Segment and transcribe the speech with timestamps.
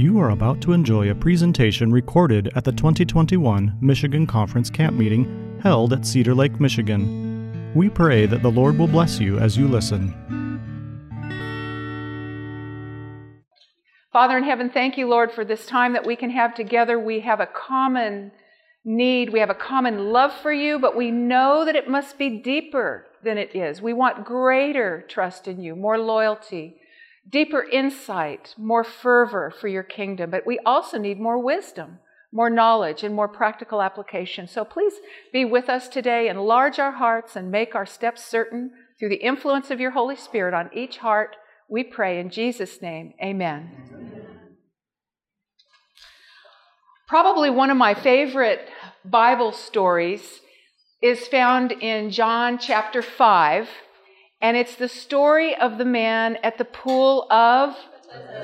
[0.00, 5.58] You are about to enjoy a presentation recorded at the 2021 Michigan Conference Camp Meeting
[5.62, 7.72] held at Cedar Lake, Michigan.
[7.74, 10.14] We pray that the Lord will bless you as you listen.
[14.10, 16.98] Father in heaven, thank you, Lord, for this time that we can have together.
[16.98, 18.32] We have a common
[18.86, 22.38] need, we have a common love for you, but we know that it must be
[22.38, 23.82] deeper than it is.
[23.82, 26.79] We want greater trust in you, more loyalty
[27.28, 31.98] deeper insight, more fervor for your kingdom, but we also need more wisdom,
[32.32, 34.46] more knowledge, and more practical application.
[34.48, 34.94] So please
[35.32, 39.70] be with us today, enlarge our hearts, and make our steps certain through the influence
[39.70, 41.36] of your Holy Spirit on each heart.
[41.68, 43.14] We pray in Jesus' name.
[43.22, 43.70] Amen.
[43.90, 44.26] Amen.
[47.08, 48.68] Probably one of my favorite
[49.04, 50.40] Bible stories
[51.02, 53.68] is found in John chapter 5
[54.40, 57.76] and it's the story of the man at the pool of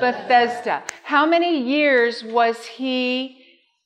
[0.01, 0.83] Bethesda.
[1.03, 3.39] How many years was he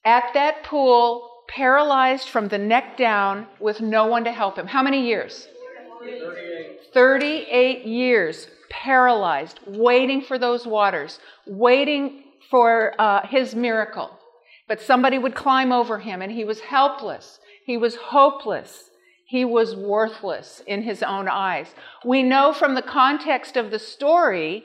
[0.04, 4.66] at that pool, paralyzed from the neck down, with no one to help him?
[4.66, 5.48] How many years?
[6.00, 6.80] 38.
[6.92, 14.10] 38 years paralyzed, waiting for those waters, waiting for uh, his miracle.
[14.66, 17.38] But somebody would climb over him, and he was helpless.
[17.66, 18.89] He was hopeless
[19.30, 21.72] he was worthless in his own eyes.
[22.04, 24.64] We know from the context of the story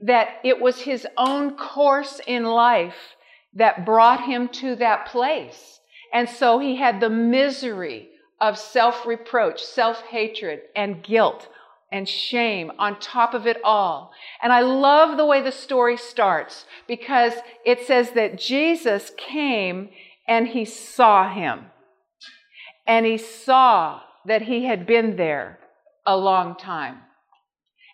[0.00, 3.14] that it was his own course in life
[3.52, 5.80] that brought him to that place.
[6.14, 8.08] And so he had the misery
[8.40, 11.50] of self reproach, self hatred, and guilt
[11.92, 14.12] and shame on top of it all.
[14.42, 17.34] And I love the way the story starts because
[17.66, 19.90] it says that Jesus came
[20.26, 21.66] and he saw him.
[22.86, 25.58] And he saw that he had been there
[26.06, 26.98] a long time.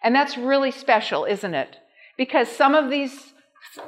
[0.02, 1.76] And that's really special, isn't it?
[2.16, 3.32] Because some of these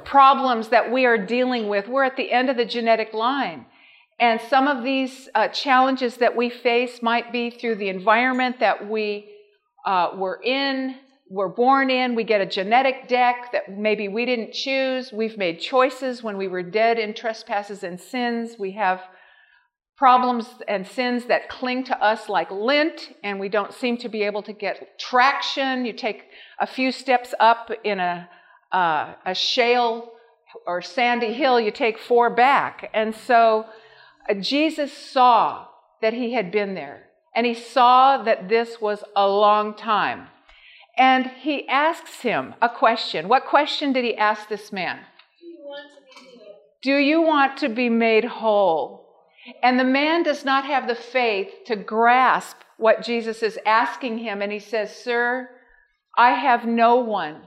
[0.03, 3.65] problems that we are dealing with, we're at the end of the genetic line.
[4.19, 8.89] And some of these uh, challenges that we face might be through the environment that
[8.89, 9.29] we
[9.85, 10.95] uh, were in,
[11.29, 12.15] were born in.
[12.15, 15.11] We get a genetic deck that maybe we didn't choose.
[15.11, 18.55] We've made choices when we were dead in trespasses and sins.
[18.57, 19.01] We have
[19.97, 24.23] problems and sins that cling to us like lint, and we don't seem to be
[24.23, 25.85] able to get traction.
[25.85, 26.25] You take
[26.59, 28.29] a few steps up in a,
[28.71, 30.11] uh, a shale
[30.67, 32.89] or sandy hill, you take four back.
[32.93, 33.65] And so
[34.29, 35.67] uh, Jesus saw
[36.01, 37.03] that he had been there,
[37.35, 40.27] and he saw that this was a long time.
[40.97, 43.27] And he asks him a question.
[43.27, 44.99] What question did he ask this man?
[46.81, 49.04] Do you want to be made whole?
[49.61, 54.41] And the man does not have the faith to grasp what Jesus is asking him.
[54.41, 55.49] And he says, Sir,
[56.17, 57.41] I have no one.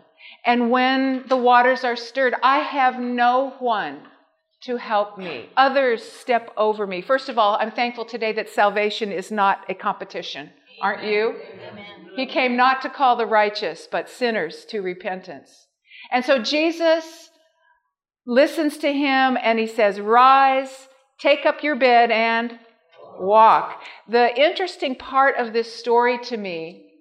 [0.44, 4.00] And when the waters are stirred, I have no one
[4.62, 5.48] to help me.
[5.56, 7.00] Others step over me.
[7.00, 10.50] First of all, I'm thankful today that salvation is not a competition.
[10.80, 11.36] Aren't you?
[11.70, 12.10] Amen.
[12.16, 15.66] He came not to call the righteous, but sinners to repentance.
[16.10, 17.30] And so Jesus
[18.26, 20.87] listens to him and he says, Rise
[21.18, 22.58] Take up your bed and
[23.18, 23.82] walk.
[24.08, 26.92] The interesting part of this story to me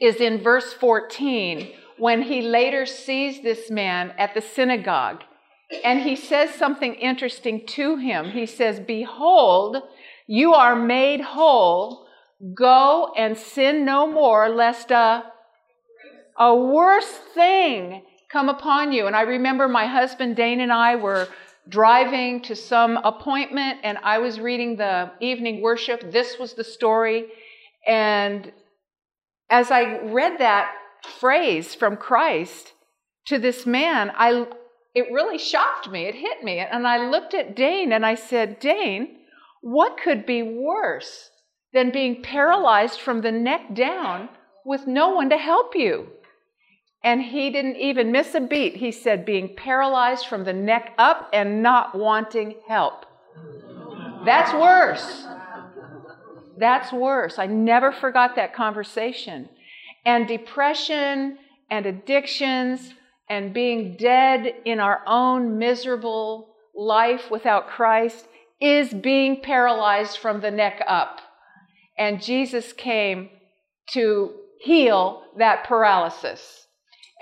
[0.00, 5.22] is in verse 14 when he later sees this man at the synagogue
[5.82, 8.30] and he says something interesting to him.
[8.30, 9.78] He says, Behold,
[10.26, 12.06] you are made whole.
[12.54, 15.24] Go and sin no more, lest a,
[16.38, 19.06] a worse thing come upon you.
[19.06, 21.28] And I remember my husband Dane and I were
[21.68, 26.12] driving to some appointment and I was reading the evening worship.
[26.12, 27.26] This was the story.
[27.86, 28.52] And
[29.50, 30.72] as I read that
[31.20, 32.72] phrase from Christ
[33.26, 34.46] to this man, I,
[34.94, 36.04] it really shocked me.
[36.04, 36.58] It hit me.
[36.58, 39.18] And I looked at Dane and I said, Dane,
[39.60, 41.30] what could be worse
[41.72, 44.28] than being paralyzed from the neck down
[44.64, 46.08] with no one to help you?
[47.04, 48.76] And he didn't even miss a beat.
[48.76, 53.04] He said, being paralyzed from the neck up and not wanting help.
[54.24, 55.26] That's worse.
[56.58, 57.38] That's worse.
[57.38, 59.50] I never forgot that conversation.
[60.06, 61.38] And depression
[61.70, 62.94] and addictions
[63.28, 68.26] and being dead in our own miserable life without Christ
[68.60, 71.20] is being paralyzed from the neck up.
[71.98, 73.28] And Jesus came
[73.92, 76.63] to heal that paralysis.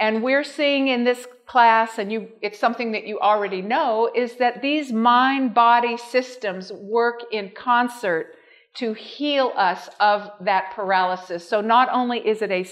[0.03, 4.35] And we're seeing in this class, and you, it's something that you already know, is
[4.39, 8.35] that these mind body systems work in concert
[8.75, 11.49] to heal us of that paralysis.
[11.49, 12.67] So not only is it a,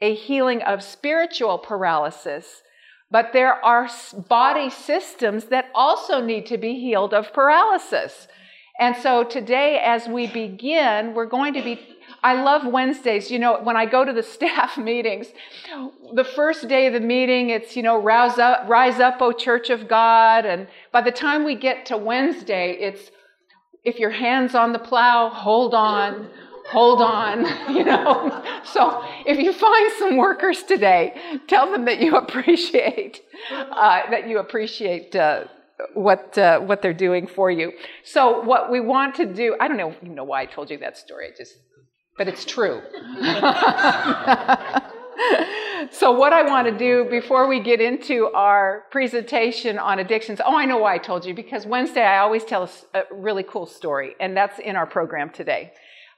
[0.00, 2.62] a healing of spiritual paralysis,
[3.10, 3.90] but there are
[4.30, 8.26] body systems that also need to be healed of paralysis.
[8.78, 11.98] And so today, as we begin, we're going to be.
[12.22, 13.30] I love Wednesdays.
[13.30, 15.28] You know, when I go to the staff meetings,
[16.14, 19.70] the first day of the meeting, it's, you know, rouse up, rise up, O Church
[19.70, 20.44] of God.
[20.44, 23.10] And by the time we get to Wednesday, it's,
[23.84, 26.28] if your hand's on the plow, hold on,
[26.66, 28.44] hold on, you know.
[28.62, 34.38] So if you find some workers today, tell them that you appreciate, uh, that you
[34.38, 35.44] appreciate, uh,
[35.94, 37.72] what uh, what they're doing for you.
[38.04, 40.78] So what we want to do, I don't know, you know why I told you
[40.78, 41.28] that story.
[41.28, 41.56] I just,
[42.20, 42.82] but it's true.
[45.90, 50.38] so what I want to do before we get into our presentation on addictions.
[50.44, 53.64] Oh, I know why I told you because Wednesday I always tell a, really cool
[53.64, 55.72] story, and that's in our program today.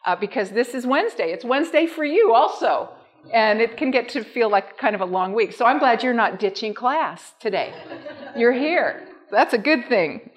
[0.04, 1.30] Uh, because this is Wednesday.
[1.30, 2.88] It's Wednesday for you also.
[3.32, 5.52] And it can get to feel like kind of a long week.
[5.52, 7.72] So I'm glad you're not ditching class today.
[8.36, 9.06] You're here.
[9.30, 10.31] That's a good thing.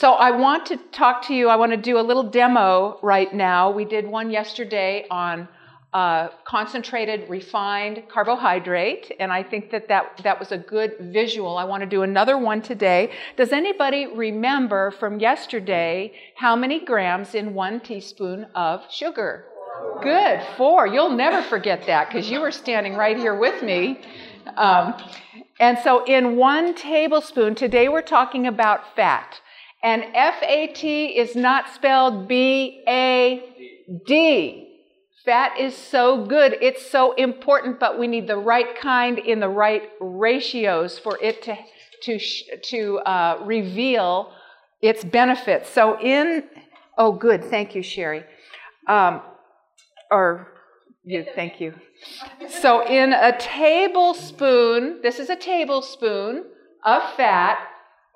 [0.00, 1.50] So I want to talk to you.
[1.50, 3.70] I want to do a little demo right now.
[3.70, 5.46] We did one yesterday on
[5.92, 11.58] uh, concentrated refined carbohydrate, and I think that, that that was a good visual.
[11.58, 13.12] I want to do another one today.
[13.36, 19.44] Does anybody remember from yesterday how many grams in one teaspoon of sugar?
[20.00, 20.86] Good, four.
[20.86, 24.00] You'll never forget that because you were standing right here with me.
[24.56, 24.94] Um,
[25.58, 29.42] and so, in one tablespoon, today we're talking about fat.
[29.82, 33.42] And FAT is not spelled B A
[34.06, 34.66] D.
[35.24, 39.50] Fat is so good, it's so important, but we need the right kind in the
[39.50, 41.56] right ratios for it to,
[42.04, 42.18] to,
[42.62, 44.32] to uh, reveal
[44.80, 45.68] its benefits.
[45.68, 46.44] So, in,
[46.96, 48.24] oh, good, thank you, Sherry.
[48.88, 49.20] Um,
[50.10, 50.48] or,
[51.04, 51.74] yeah, thank you.
[52.48, 56.46] So, in a tablespoon, this is a tablespoon
[56.84, 57.58] of fat,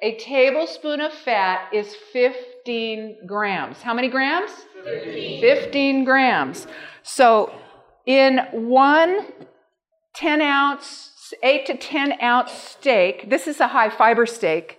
[0.03, 3.81] a tablespoon of fat is 15 grams.
[3.81, 4.51] How many grams?
[4.85, 6.67] 15, 15 grams.
[7.03, 7.53] So,
[8.07, 9.27] in one
[10.15, 14.79] 10 ounce, 8 to 10 ounce steak, this is a high fiber steak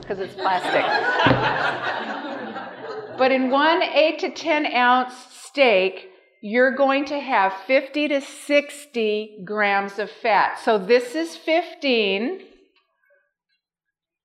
[0.00, 0.82] because it's plastic.
[3.18, 6.08] but in one 8 to 10 ounce steak,
[6.40, 10.58] you're going to have 50 to 60 grams of fat.
[10.58, 12.40] So this is 15.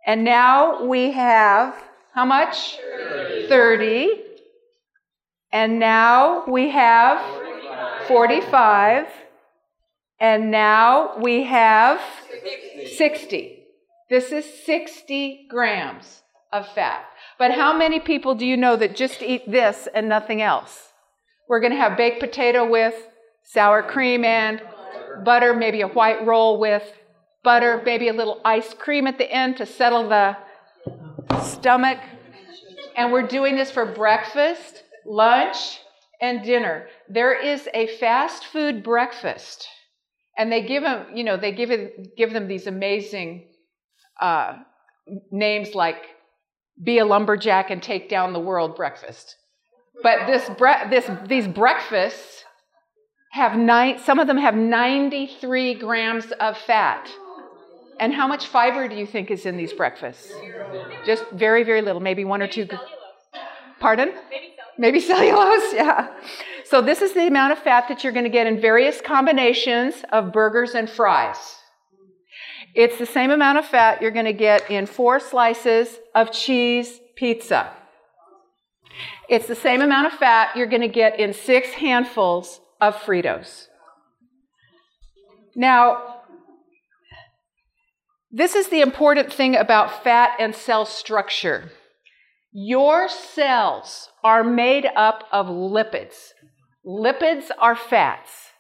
[0.08, 1.76] And now we have
[2.14, 2.78] how much?
[2.78, 3.48] 30.
[3.48, 4.24] 30.
[5.52, 7.22] And now we have
[8.08, 9.08] 45.
[10.20, 12.00] And now we have
[12.96, 13.64] 60.
[14.10, 16.24] This is 60 grams
[16.54, 17.06] of fat.
[17.38, 20.94] But how many people do you know that just eat this and nothing else?
[21.50, 22.96] We're going to have baked potato with
[23.44, 24.62] sour cream and
[25.26, 26.94] butter, maybe a white roll with
[27.48, 30.36] butter, maybe a little ice cream at the end to settle the
[31.44, 31.98] stomach.
[32.98, 35.80] And we're doing this for breakfast, lunch,
[36.20, 36.88] and dinner.
[37.08, 39.66] There is a fast food breakfast,
[40.38, 43.48] and they give them, you know, they give it, give them these amazing
[44.20, 44.58] uh,
[45.32, 46.02] names like
[46.84, 49.38] "Be a lumberjack and take down the world" breakfast.
[50.04, 52.44] But this, bre- this, these breakfasts
[53.32, 57.10] have nine, some of them have 93 grams of fat.
[58.00, 60.32] And how much fiber do you think is in these breakfasts?
[61.06, 62.68] Just very, very little, maybe one or two.
[63.80, 64.14] Pardon?
[64.78, 66.10] Maybe cellulose, yeah.
[66.66, 69.96] So this is the amount of fat that you're going to get in various combinations
[70.12, 71.38] of burgers and fries.
[72.76, 77.00] It's the same amount of fat you're going to get in four slices of cheese
[77.16, 77.72] pizza.
[79.30, 83.68] It's the same amount of fat you're going to get in six handfuls of Fritos.
[85.56, 86.17] Now,
[88.32, 91.72] this is the important thing about fat and cell structure.
[92.52, 96.32] Your cells are made up of lipids.
[96.86, 98.52] Lipids are fats,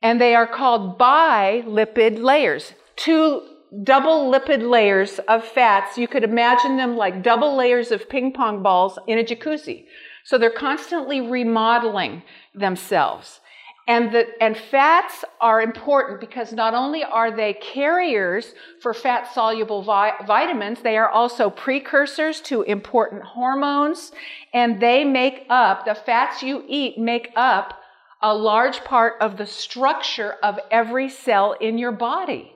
[0.00, 2.74] and they are called bilipid layers.
[2.96, 3.42] Two
[3.82, 5.98] double lipid layers of fats.
[5.98, 9.84] You could imagine them like double layers of ping pong balls in a jacuzzi.
[10.24, 12.22] So they're constantly remodeling
[12.54, 13.40] themselves.
[13.88, 18.52] And, the, and fats are important because not only are they carriers
[18.82, 24.10] for fat soluble vi- vitamins, they are also precursors to important hormones,
[24.52, 27.78] and they make up, the fats you eat make up
[28.22, 32.52] a large part of the structure of every cell in your body.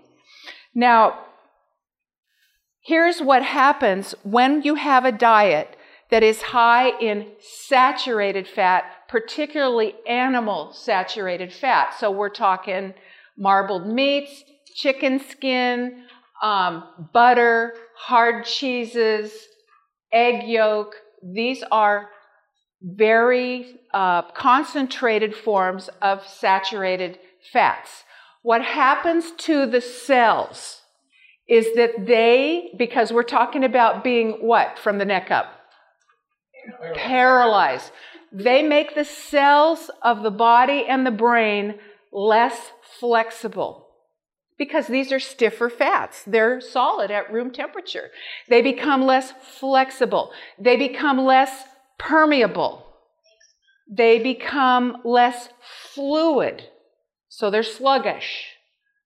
[0.74, 1.26] Now,
[2.82, 5.76] here's what happens when you have a diet
[6.10, 11.92] that is high in saturated fat, particularly animal saturated fat.
[11.98, 12.94] So we're talking
[13.36, 14.44] marbled meats,
[14.76, 16.04] chicken skin,
[16.42, 19.32] um, butter, hard cheeses,
[20.12, 20.94] egg yolk.
[21.22, 22.08] These are
[22.82, 27.18] very uh, concentrated forms of saturated
[27.52, 28.04] fats.
[28.42, 30.82] What happens to the cells
[31.48, 35.46] is that they, because we're talking about being what from the neck up?
[36.94, 37.90] Paralyzed.
[38.32, 41.78] They make the cells of the body and the brain
[42.12, 43.88] less flexible
[44.58, 46.22] because these are stiffer fats.
[46.26, 48.10] They're solid at room temperature.
[48.48, 50.32] They become less flexible.
[50.58, 51.64] They become less
[51.98, 52.86] permeable.
[53.90, 55.48] They become less
[55.94, 56.68] fluid.
[57.28, 58.44] So they're sluggish.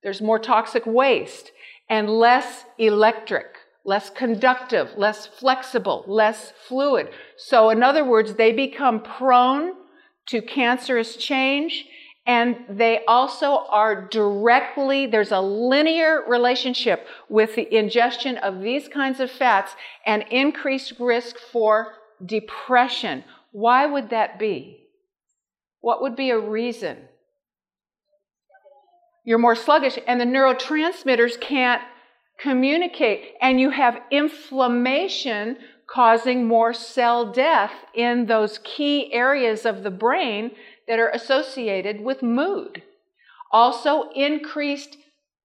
[0.02, 1.52] There's more toxic waste
[1.88, 3.53] and less electric,
[3.84, 7.10] less conductive, less flexible, less fluid.
[7.36, 9.72] So, in other words, they become prone
[10.26, 11.86] to cancerous change
[12.26, 19.20] and they also are directly, there's a linear relationship with the ingestion of these kinds
[19.20, 19.72] of fats
[20.06, 21.92] and increased risk for
[22.24, 23.24] depression.
[23.52, 24.86] Why would that be?
[25.82, 26.96] What would be a reason?
[29.26, 31.82] You're more sluggish, and the neurotransmitters can't
[32.44, 39.90] communicate, and you have inflammation causing more cell death in those key areas of the
[39.90, 40.50] brain
[40.86, 42.82] that are associated with mood.
[43.50, 44.98] Also, increased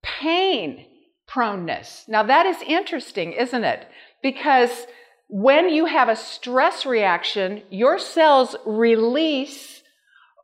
[0.03, 0.85] pain
[1.25, 2.03] proneness.
[2.07, 3.87] Now, that is interesting, isn't it?
[4.21, 4.87] Because
[5.29, 9.83] when you have a stress reaction, your cells release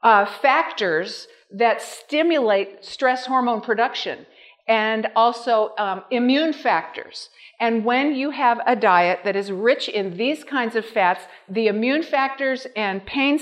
[0.03, 4.25] uh, factors that stimulate stress hormone production
[4.67, 7.29] and also um, immune factors.
[7.59, 11.67] And when you have a diet that is rich in these kinds of fats, the
[11.67, 13.39] immune factors and pain,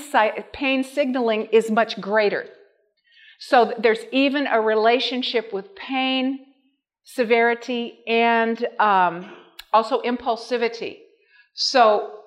[0.52, 2.46] pain signaling is much greater.
[3.38, 6.46] So there's even a relationship with pain,
[7.04, 9.32] severity, and um,
[9.72, 10.98] also impulsivity.
[11.54, 12.20] So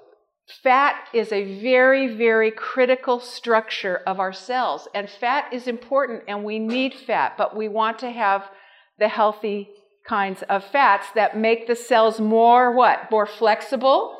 [0.63, 4.87] fat is a very, very critical structure of our cells.
[4.93, 8.49] And fat is important, and we need fat, but we want to have
[8.99, 9.69] the healthy
[10.07, 13.11] kinds of fats that make the cells more what?
[13.11, 14.17] More flexible,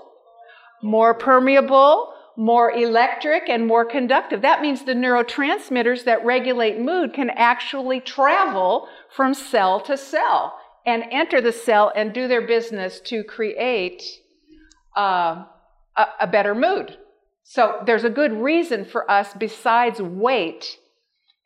[0.84, 4.42] more permeable, more electric, and more conductive.
[4.42, 11.04] That means the neurotransmitters that regulate mood can actually travel from cell to cell and
[11.12, 14.04] enter the cell and do their business to create
[14.96, 15.46] uh,
[15.98, 16.98] a, a better mood.
[17.44, 20.78] So there's a good reason for us, besides weight,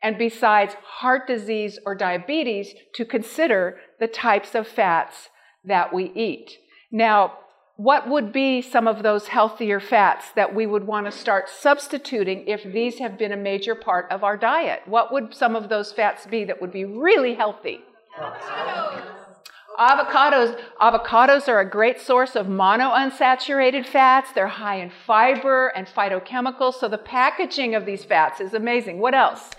[0.03, 5.29] and besides heart disease or diabetes, to consider the types of fats
[5.63, 6.57] that we eat.
[6.91, 7.33] Now,
[7.77, 12.47] what would be some of those healthier fats that we would want to start substituting
[12.47, 14.81] if these have been a major part of our diet?
[14.85, 17.79] What would some of those fats be that would be really healthy?
[19.79, 24.31] Avocados, avocados are a great source of monounsaturated fats.
[24.33, 28.99] They're high in fiber and phytochemicals, so the packaging of these fats is amazing.
[28.99, 29.49] What else?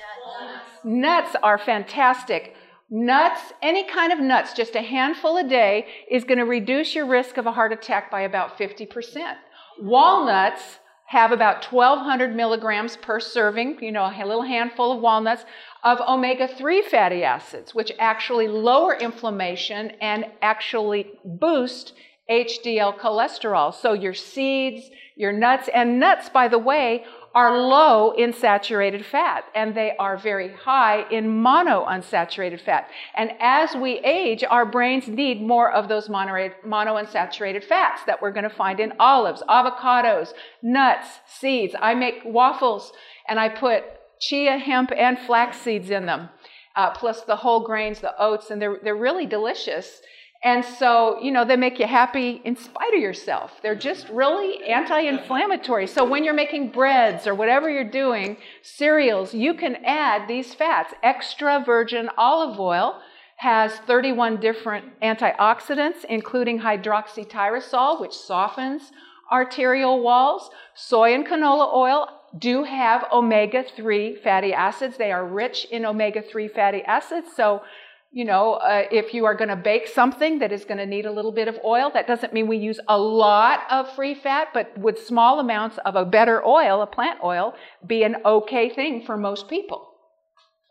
[0.85, 2.55] Nuts are fantastic.
[2.91, 7.07] Nuts, any kind of nuts, just a handful a day, is going to reduce your
[7.07, 9.35] risk of a heart attack by about 50%.
[9.81, 15.45] Walnuts have about 1,200 milligrams per serving, you know, a little handful of walnuts,
[15.85, 21.93] of omega 3 fatty acids, which actually lower inflammation and actually boost
[22.31, 23.75] HDL cholesterol.
[23.75, 29.45] So your seeds, your nuts, and nuts, by the way, are low in saturated fat
[29.55, 32.89] and they are very high in monounsaturated fat.
[33.15, 38.49] And as we age, our brains need more of those monounsaturated fats that we're going
[38.49, 41.75] to find in olives, avocados, nuts, seeds.
[41.81, 42.93] I make waffles
[43.29, 43.85] and I put
[44.21, 46.29] chia, hemp, and flax seeds in them,
[46.77, 50.01] uh, plus the whole grains, the oats, and they're, they're really delicious.
[50.45, 53.53] And so, you know, they make you happy in spite of yourself.
[53.63, 55.87] They're just really anti inflammatory.
[55.87, 60.95] So, when you're making breads or whatever you're doing, cereals, you can add these fats.
[61.03, 63.01] Extra virgin olive oil
[63.37, 68.91] has 31 different antioxidants, including hydroxytyrosol, which softens
[69.31, 70.51] arterial walls.
[70.75, 72.09] Soy and canola oil
[72.39, 74.97] do have omega 3 fatty acids.
[74.97, 77.29] They are rich in omega 3 fatty acids.
[77.37, 77.63] So,
[78.12, 81.07] you know, uh, if you are going to bake something that is going to need
[81.07, 84.49] a little bit of oil, that doesn't mean we use a lot of free fat,
[84.52, 87.54] but would small amounts of a better oil, a plant oil,
[87.87, 89.88] be an okay thing for most people?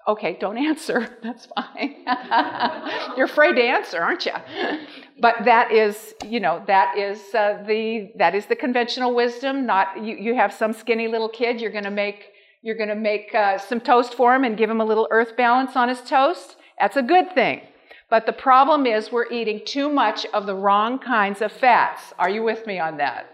[0.08, 1.18] Okay, don't answer.
[1.24, 2.06] That's fine.
[3.18, 4.34] You're afraid to answer, aren't you?
[5.20, 9.66] But that is, you know, that is uh, the that is the conventional wisdom.
[9.66, 10.16] Not you.
[10.16, 11.62] You have some skinny little kid.
[11.62, 12.32] You're going to make
[12.62, 15.36] You're going to make uh, some toast for him and give him a little earth
[15.38, 16.56] balance on his toast.
[16.82, 17.62] That's a good thing.
[18.10, 22.14] But the problem is we're eating too much of the wrong kinds of fats.
[22.18, 23.28] Are you with me on that?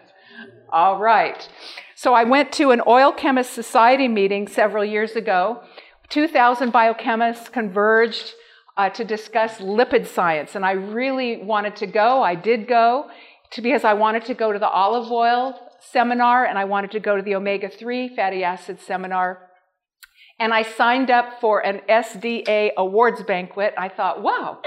[0.70, 1.48] All right.
[1.96, 5.63] So I went to an Oil Chemist Society meeting several years ago.
[6.10, 8.34] 2,000 biochemists converged
[8.75, 12.22] uh, to discuss lipid science, and I really wanted to go.
[12.22, 13.10] I did go
[13.51, 17.00] to, because I wanted to go to the olive oil seminar and I wanted to
[17.00, 19.47] go to the omega 3 fatty acid seminar.
[20.39, 23.74] And I signed up for an SDA awards banquet.
[23.75, 24.60] I thought, wow,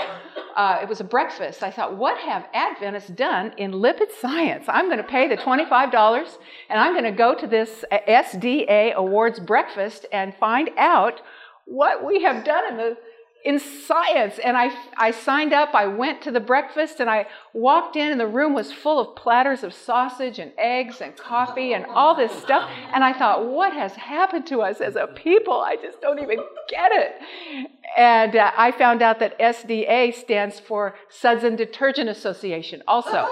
[0.57, 1.63] uh, it was a breakfast.
[1.63, 4.65] I thought, what have Adventists done in lipid science?
[4.67, 9.39] I'm going to pay the $25 and I'm going to go to this SDA awards
[9.39, 11.21] breakfast and find out
[11.67, 12.97] what we have done in the
[13.45, 14.39] in science.
[14.39, 18.21] And I, I signed up, I went to the breakfast, and I walked in, and
[18.21, 22.33] the room was full of platters of sausage and eggs and coffee and all this
[22.33, 22.71] stuff.
[22.93, 25.61] And I thought, what has happened to us as a people?
[25.61, 27.69] I just don't even get it.
[27.97, 33.27] And uh, I found out that SDA stands for Suds and Detergent Association also.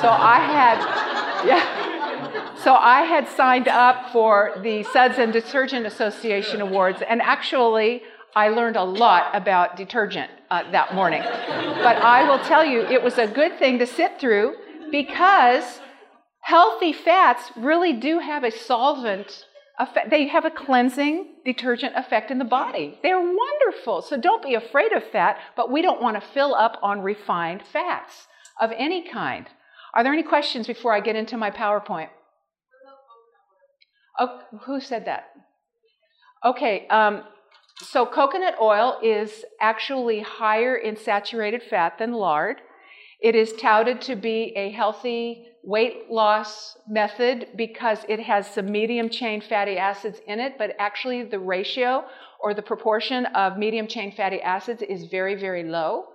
[0.00, 0.78] So I had,
[1.46, 2.54] yeah.
[2.62, 8.02] So I had signed up for the Suds and Detergent Association Awards, and actually,
[8.34, 11.22] I learned a lot about detergent uh, that morning.
[11.22, 14.54] But I will tell you, it was a good thing to sit through
[14.90, 15.80] because
[16.40, 19.46] healthy fats really do have a solvent
[19.78, 20.10] effect.
[20.10, 22.98] They have a cleansing detergent effect in the body.
[23.02, 24.02] They're wonderful.
[24.02, 27.62] So don't be afraid of fat, but we don't want to fill up on refined
[27.72, 28.26] fats
[28.60, 29.46] of any kind.
[29.94, 32.08] Are there any questions before I get into my PowerPoint?
[34.18, 35.28] Oh, who said that?
[36.44, 37.22] Okay, um,
[37.82, 42.60] so, coconut oil is actually higher in saturated fat than lard.
[43.20, 49.08] It is touted to be a healthy weight loss method because it has some medium
[49.08, 52.04] chain fatty acids in it, but actually the ratio
[52.40, 56.06] or the proportion of medium chain fatty acids is very, very low.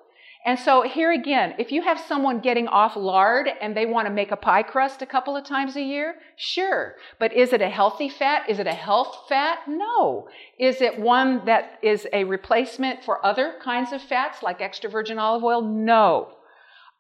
[0.46, 4.14] And so here again, if you have someone getting off lard and they want to
[4.14, 6.96] make a pie crust a couple of times a year, sure.
[7.18, 8.50] But is it a healthy fat?
[8.50, 9.60] Is it a health fat?
[9.68, 10.28] No.
[10.60, 15.18] Is it one that is a replacement for other kinds of fats like extra virgin
[15.18, 15.62] olive oil?
[15.62, 16.34] No.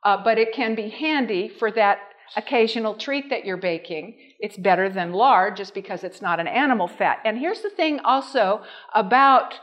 [0.04, 2.00] Uh, but it can be handy for that
[2.38, 4.16] occasional treat that you're baking.
[4.40, 7.20] It's better than lard just because it's not an animal fat.
[7.26, 8.62] And here's the thing also
[8.94, 9.56] about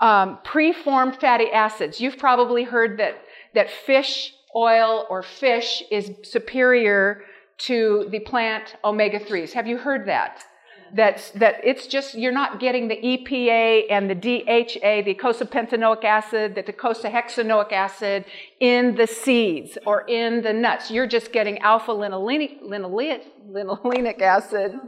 [0.00, 2.00] um, preformed fatty acids.
[2.00, 3.22] You've probably heard that,
[3.54, 7.22] that fish oil or fish is superior
[7.58, 9.52] to the plant omega 3s.
[9.52, 10.44] Have you heard that?
[10.92, 16.56] That's, that it's just, you're not getting the EPA and the DHA, the eicosapentaenoic acid,
[16.56, 18.24] the docosahexaenoic acid
[18.58, 20.90] in the seeds or in the nuts.
[20.90, 24.80] You're just getting alpha linolenic, linolenic acid,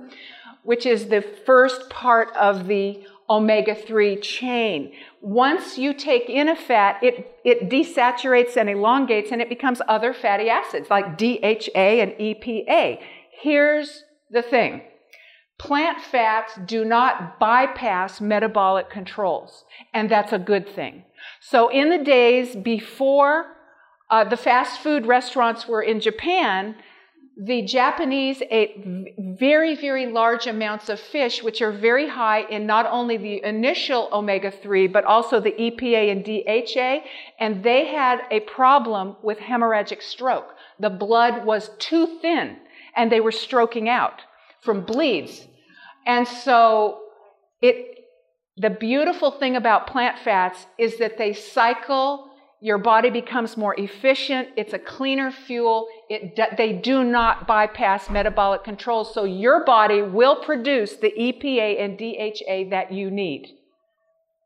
[0.65, 4.93] which is the first part of the omega 3 chain.
[5.21, 10.13] Once you take in a fat, it, it desaturates and elongates and it becomes other
[10.13, 12.99] fatty acids like DHA and EPA.
[13.31, 14.83] Here's the thing
[15.59, 21.05] plant fats do not bypass metabolic controls, and that's a good thing.
[21.41, 23.47] So, in the days before
[24.11, 26.75] uh, the fast food restaurants were in Japan,
[27.37, 28.85] the Japanese ate
[29.19, 34.11] very, very large amounts of fish, which are very high in not only the initial
[34.13, 37.07] omega 3, but also the EPA and DHA.
[37.41, 40.55] And they had a problem with hemorrhagic stroke.
[40.79, 42.59] The blood was too thin,
[42.95, 44.21] and they were stroking out
[44.61, 45.47] from bleeds.
[46.07, 47.01] And so,
[47.63, 48.05] it,
[48.57, 52.32] the beautiful thing about plant fats is that they cycle
[52.63, 54.51] your body becomes more efficient.
[54.57, 55.89] It's a cleaner fuel.
[56.09, 61.99] It, they do not bypass metabolic control, so your body will produce the EPA and
[61.99, 63.59] DHA that you need.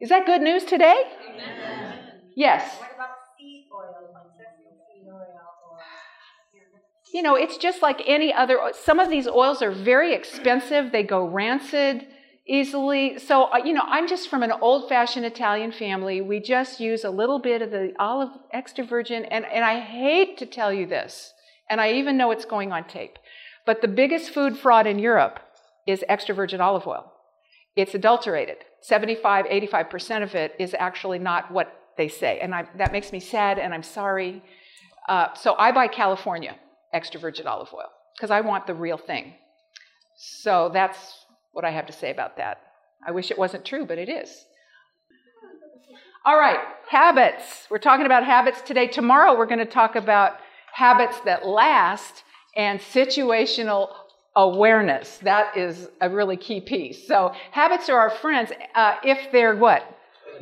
[0.00, 1.02] Is that good news today?
[1.28, 1.98] Amen.
[2.34, 2.78] Yes.
[2.78, 4.48] What about seed oil, like
[4.88, 5.20] seed oil?
[5.70, 5.78] Or...
[7.12, 8.58] You know, it's just like any other.
[8.72, 10.90] Some of these oils are very expensive.
[10.90, 12.06] They go rancid
[12.46, 13.18] easily.
[13.18, 16.20] So, uh, you know, I'm just from an old fashioned Italian family.
[16.20, 19.24] We just use a little bit of the olive extra virgin.
[19.26, 21.34] And, and I hate to tell you this,
[21.68, 23.18] and I even know it's going on tape,
[23.64, 25.40] but the biggest food fraud in Europe
[25.86, 27.12] is extra virgin olive oil.
[27.74, 28.58] It's adulterated.
[28.80, 32.38] 75, 85% of it is actually not what they say.
[32.40, 34.42] And I, that makes me sad, and I'm sorry.
[35.08, 36.56] Uh, so I buy California
[36.92, 39.34] extra virgin olive oil because I want the real thing.
[40.16, 41.25] So that's
[41.56, 42.60] what I have to say about that.
[43.06, 44.44] I wish it wasn't true, but it is.
[46.26, 47.66] All right, habits.
[47.70, 48.88] We're talking about habits today.
[48.88, 50.36] Tomorrow, we're going to talk about
[50.74, 52.24] habits that last
[52.56, 53.88] and situational
[54.34, 55.16] awareness.
[55.18, 57.06] That is a really key piece.
[57.06, 59.82] So habits are our friends uh, if they're what?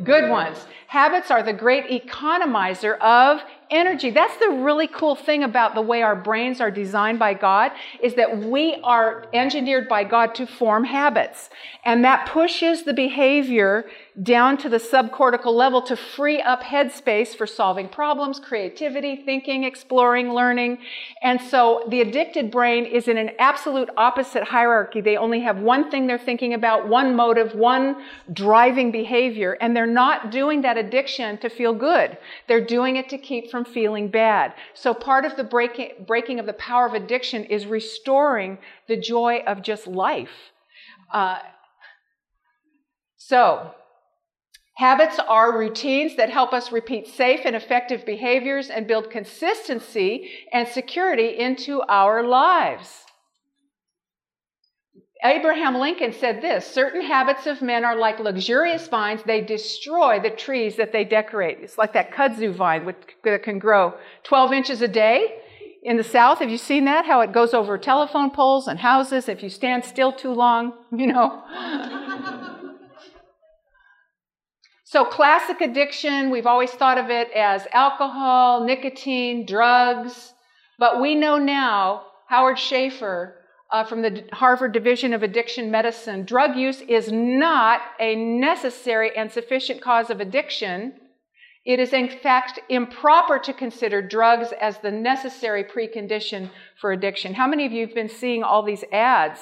[0.03, 0.67] Good ones.
[0.89, 3.41] Habits are the great economizer of
[3.75, 4.11] energy.
[4.11, 8.15] That's the really cool thing about the way our brains are designed by God is
[8.15, 11.51] that we are engineered by God to form habits.
[11.85, 13.87] And that pushes the behavior
[14.23, 20.33] down to the subcortical level to free up headspace for solving problems, creativity, thinking, exploring,
[20.33, 20.79] learning.
[21.21, 25.01] And so the addicted brain is in an absolute opposite hierarchy.
[25.01, 27.97] They only have one thing they're thinking about, one motive, one
[28.33, 32.17] driving behavior, and they're not doing that addiction to feel good.
[32.47, 34.55] They're doing it to keep from feeling bad.
[34.75, 39.43] So part of the breaking, breaking of the power of addiction is restoring the joy
[39.45, 40.53] of just life.
[41.13, 41.39] Uh,
[43.17, 43.73] so,
[44.77, 50.67] Habits are routines that help us repeat safe and effective behaviors and build consistency and
[50.67, 53.05] security into our lives.
[55.23, 60.29] Abraham Lincoln said this certain habits of men are like luxurious vines, they destroy the
[60.29, 61.59] trees that they decorate.
[61.63, 65.39] It's like that kudzu vine that can grow 12 inches a day.
[65.83, 67.07] In the South, have you seen that?
[67.07, 71.07] How it goes over telephone poles and houses if you stand still too long, you
[71.07, 71.43] know.
[74.95, 80.35] So, classic addiction, we've always thought of it as alcohol, nicotine, drugs,
[80.79, 83.35] but we know now, Howard Shaffer
[83.73, 89.33] uh, from the Harvard Division of Addiction Medicine drug use is not a necessary and
[89.33, 90.93] sufficient cause of addiction.
[91.67, 97.35] It is, in fact, improper to consider drugs as the necessary precondition for addiction.
[97.35, 99.41] How many of you have been seeing all these ads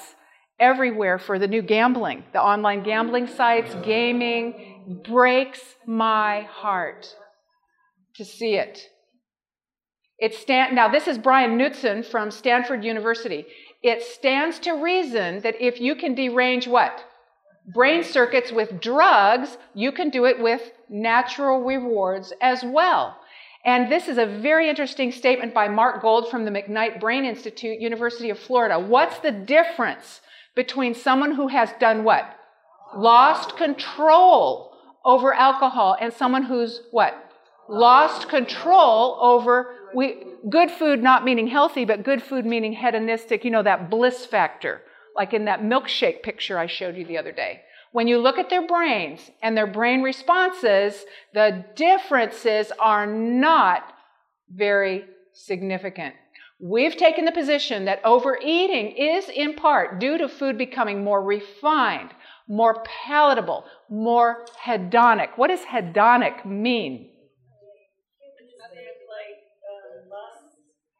[0.59, 4.72] everywhere for the new gambling, the online gambling sites, gaming?
[4.87, 7.15] Breaks my heart
[8.15, 8.89] to see it.
[10.19, 13.45] It stand, now, this is Brian Knutson from Stanford University
[13.83, 17.03] it stands to reason that if you can derange what?
[17.73, 23.17] Brain circuits with drugs, you can do it with natural rewards as well.
[23.65, 27.79] And this is a very interesting statement by Mark Gold from the McKnight Brain Institute,
[27.79, 28.79] University of Florida.
[28.79, 30.21] What's the difference
[30.55, 32.37] between someone who has done what?
[32.95, 34.72] Lost control
[35.05, 37.13] over alcohol and someone who's what?
[37.69, 43.51] Lost control over we good food not meaning healthy, but good food meaning hedonistic, you
[43.51, 44.81] know, that bliss factor,
[45.15, 47.61] like in that milkshake picture I showed you the other day.
[47.91, 53.93] When you look at their brains and their brain responses, the differences are not
[54.51, 56.15] very significant.
[56.59, 62.11] We've taken the position that overeating is in part due to food becoming more refined,
[62.47, 65.29] more palatable, more hedonic.
[65.35, 67.09] What does hedonic mean?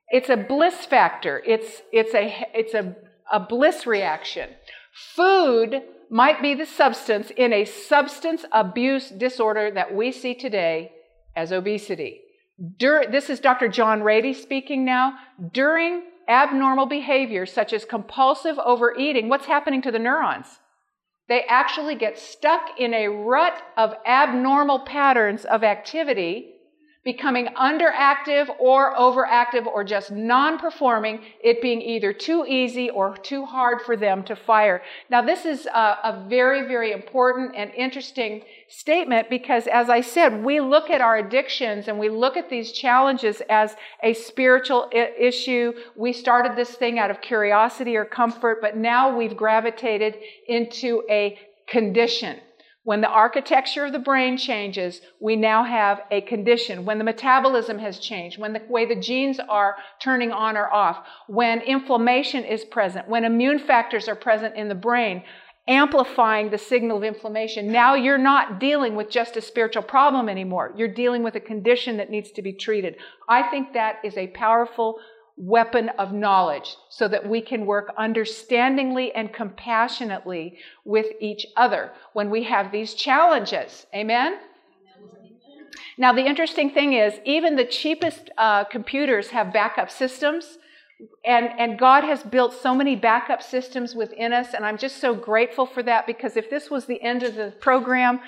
[0.10, 1.42] It's a bliss factor.
[1.44, 2.96] It's, it's, a, it's a,
[3.32, 4.52] a bliss reaction.
[5.16, 10.92] Food might be the substance in a substance abuse disorder that we see today
[11.36, 12.22] as obesity.
[12.78, 13.68] Dur- this is Dr.
[13.68, 15.16] John Ratey speaking now.
[15.52, 20.60] During abnormal behavior, such as compulsive overeating, what's happening to the neurons?
[21.34, 26.54] They actually get stuck in a rut of abnormal patterns of activity
[27.04, 33.46] becoming underactive or overactive or just non performing, it being either too easy or too
[33.46, 34.82] hard for them to fire.
[35.10, 40.44] Now, this is a, a, very, very important and interesting statement because, as I said,
[40.44, 45.14] we look at our addictions and we look at these challenges as a spiritual I-
[45.20, 45.74] issue.
[45.96, 50.16] We started this thing out of curiosity or comfort, but now we've gravitated
[50.48, 51.38] into a
[51.68, 52.40] condition.
[52.86, 56.84] When the architecture of the brain changes, we now have a condition.
[56.84, 61.06] When the metabolism has changed, when the way the genes are turning on or off,
[61.28, 65.24] when inflammation is present, when immune factors are present in the brain,
[65.66, 67.72] amplifying the signal of inflammation.
[67.72, 70.74] Now you're not dealing with just a spiritual problem anymore.
[70.76, 72.98] You're dealing with a condition that needs to be treated.
[73.30, 75.00] I think that is a powerful
[75.36, 82.30] weapon of knowledge so that we can work understandingly and compassionately with each other when
[82.30, 83.86] we have these challenges.
[83.96, 84.38] Amen?
[85.98, 90.58] Now, the interesting thing is, even the cheapest uh, computers have backup systems.
[91.26, 95.16] And, and God has built so many backup systems within us, and I'm just so
[95.16, 98.20] grateful for that because if this was the end of the program,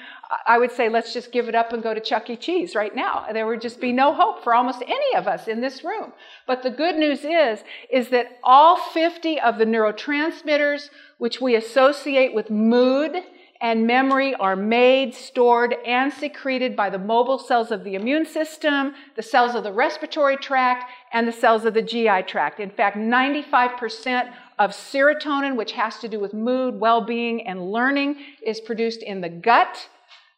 [0.47, 2.35] I would say let's just give it up and go to Chuck E.
[2.35, 3.25] Cheese right now.
[3.31, 6.13] There would just be no hope for almost any of us in this room.
[6.47, 12.33] But the good news is, is that all 50 of the neurotransmitters which we associate
[12.33, 13.23] with mood
[13.61, 18.93] and memory are made, stored, and secreted by the mobile cells of the immune system,
[19.15, 22.59] the cells of the respiratory tract, and the cells of the GI tract.
[22.59, 28.17] In fact, 95% of serotonin, which has to do with mood, well being, and learning,
[28.45, 29.87] is produced in the gut,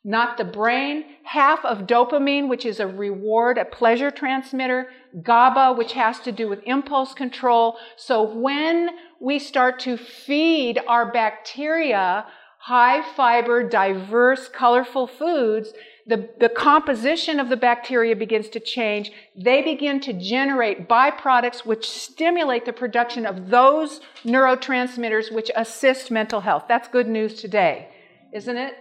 [0.03, 1.03] not the brain.
[1.23, 4.89] Half of dopamine, which is a reward, a pleasure transmitter.
[5.21, 7.77] GABA, which has to do with impulse control.
[7.97, 12.25] So when we start to feed our bacteria
[12.67, 15.71] high fiber, diverse, colorful foods,
[16.06, 19.10] the, the composition of the bacteria begins to change.
[19.38, 26.41] They begin to generate byproducts which stimulate the production of those neurotransmitters which assist mental
[26.41, 26.65] health.
[26.67, 27.88] That's good news today,
[28.34, 28.73] isn't it?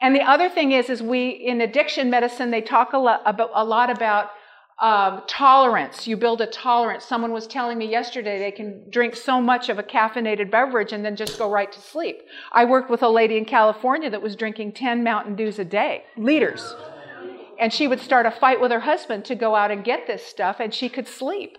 [0.00, 3.50] And the other thing is, is we in addiction medicine they talk a lot about,
[3.54, 4.30] a lot about
[4.82, 6.08] um, tolerance.
[6.08, 7.04] You build a tolerance.
[7.04, 11.04] Someone was telling me yesterday they can drink so much of a caffeinated beverage and
[11.04, 12.22] then just go right to sleep.
[12.50, 16.04] I worked with a lady in California that was drinking 10 Mountain Dews a day,
[16.16, 16.74] liters.
[17.60, 20.26] And she would start a fight with her husband to go out and get this
[20.26, 21.58] stuff, and she could sleep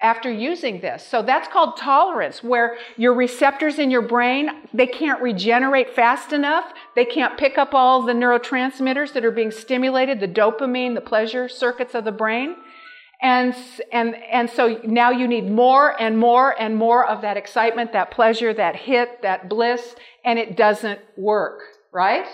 [0.00, 1.06] after using this.
[1.06, 6.66] So that's called tolerance, where your receptors in your brain, they can't regenerate fast enough.
[6.94, 11.48] They can't pick up all the neurotransmitters that are being stimulated, the dopamine, the pleasure
[11.48, 12.56] circuits of the brain.
[13.22, 13.56] And,
[13.90, 18.10] and, and so now you need more and more and more of that excitement, that
[18.10, 22.26] pleasure, that hit, that bliss, and it doesn't work, right?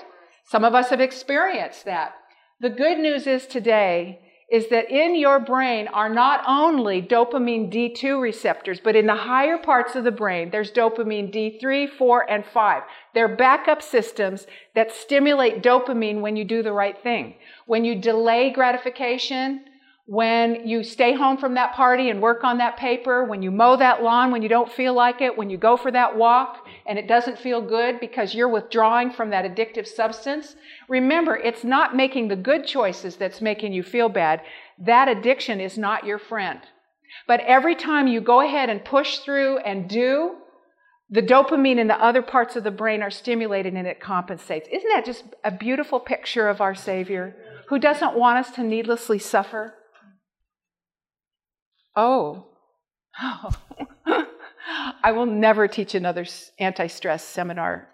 [0.45, 2.15] Some of us have experienced that.
[2.61, 4.22] The good news is today
[4.53, 9.57] is that in your brain are not only dopamine D2 receptors, but in the higher
[9.57, 12.83] parts of the brain, there's dopamine D3, 4, and 5.
[13.15, 17.37] They're backup systems that stimulate dopamine when you do the right thing.
[17.65, 19.65] When you delay gratification,
[20.05, 23.77] when you stay home from that party and work on that paper, when you mow
[23.77, 26.99] that lawn when you don't feel like it, when you go for that walk and
[26.99, 30.57] it doesn't feel good because you're withdrawing from that addictive substance,
[30.89, 34.43] remember, it's not making the good choices that's making you feel bad.
[34.79, 36.61] That addiction is not your friend.
[37.27, 40.37] But every time you go ahead and push through and do,
[41.11, 44.67] the dopamine in the other parts of the brain are stimulated and it compensates.
[44.73, 47.37] Isn't that just a beautiful picture of our Savior
[47.69, 49.75] who doesn't want us to needlessly suffer?
[51.95, 52.47] Oh.
[53.23, 53.53] oh.
[55.03, 56.27] I will never teach another
[56.59, 57.89] anti stress seminar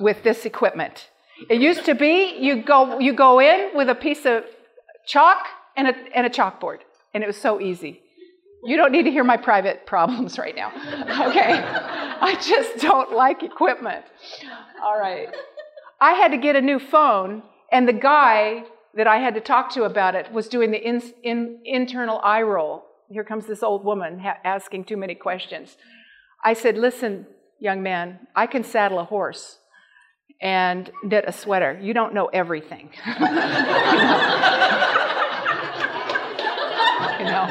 [0.00, 1.08] with this equipment.
[1.48, 4.44] It used to be you go, you go in with a piece of
[5.06, 6.78] chalk and a, and a chalkboard,
[7.14, 8.02] and it was so easy.
[8.62, 10.72] You don't need to hear my private problems right now.
[11.30, 11.52] Okay.
[12.22, 14.04] I just don't like equipment.
[14.82, 15.28] All right.
[16.00, 19.70] I had to get a new phone, and the guy that I had to talk
[19.74, 23.84] to about it was doing the in, in, internal eye roll here comes this old
[23.84, 25.76] woman asking too many questions.
[26.44, 27.26] I said, Listen,
[27.58, 29.58] young man, I can saddle a horse
[30.40, 31.78] and knit a sweater.
[31.82, 32.90] You don't know everything.
[33.06, 33.24] you
[37.26, 37.48] know?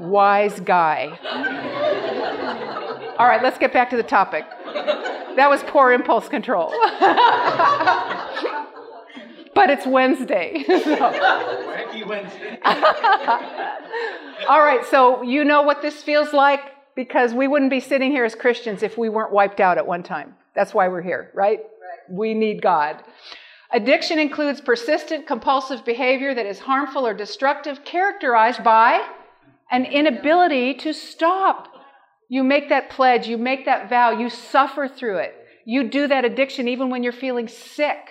[0.00, 1.16] wise guy.
[3.18, 4.44] All right, let's get back to the topic.
[5.36, 6.70] That was poor impulse control
[9.54, 10.64] but it's Wednesday.
[10.68, 12.58] Wacky Wednesday.
[14.48, 16.60] All right, so you know what this feels like
[16.94, 20.02] because we wouldn't be sitting here as Christians if we weren't wiped out at one
[20.02, 20.34] time.
[20.54, 21.58] That's why we're here, right?
[21.58, 22.10] right.
[22.10, 23.02] We need God.
[23.72, 29.06] Addiction includes persistent compulsive behavior that is harmful or destructive, characterized by
[29.70, 31.68] an inability to stop.
[32.28, 35.34] You make that pledge, you make that vow, you suffer through it.
[35.64, 38.10] You do that addiction even when you're feeling sick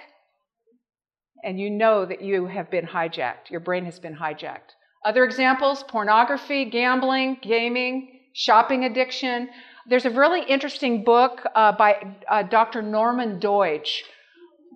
[1.43, 3.49] and you know that you have been hijacked.
[3.49, 4.75] Your brain has been hijacked.
[5.06, 9.49] Other examples pornography, gambling, gaming, shopping addiction.
[9.88, 12.82] There's a really interesting book uh, by uh, Dr.
[12.82, 14.01] Norman Doidge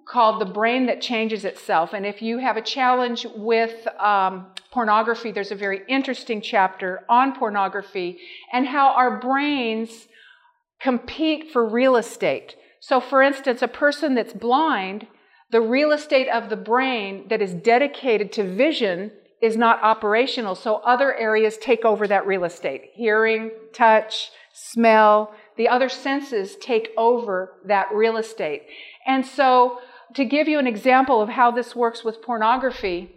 [0.08, 1.94] called The Brain That Changes Itself.
[1.94, 7.36] And if you have a challenge with um, pornography, there's a very interesting chapter on
[7.36, 8.20] pornography
[8.52, 10.08] and how our brains
[10.80, 12.56] compete for real estate.
[12.80, 15.08] So, for instance, a person that's blind
[15.52, 20.78] the real estate of the brain that is dedicated to vision is not operational, so
[20.78, 22.90] other areas take over that real estate.
[22.94, 28.64] Hearing, touch, smell, the other senses take over that real estate.
[29.06, 29.80] And so,
[30.16, 33.12] to give you an example of how this works with pornography,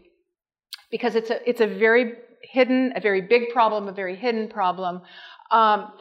[0.90, 5.02] because it's a, it's a very hidden, a very big problem, a very hidden problem.
[5.50, 5.92] Um,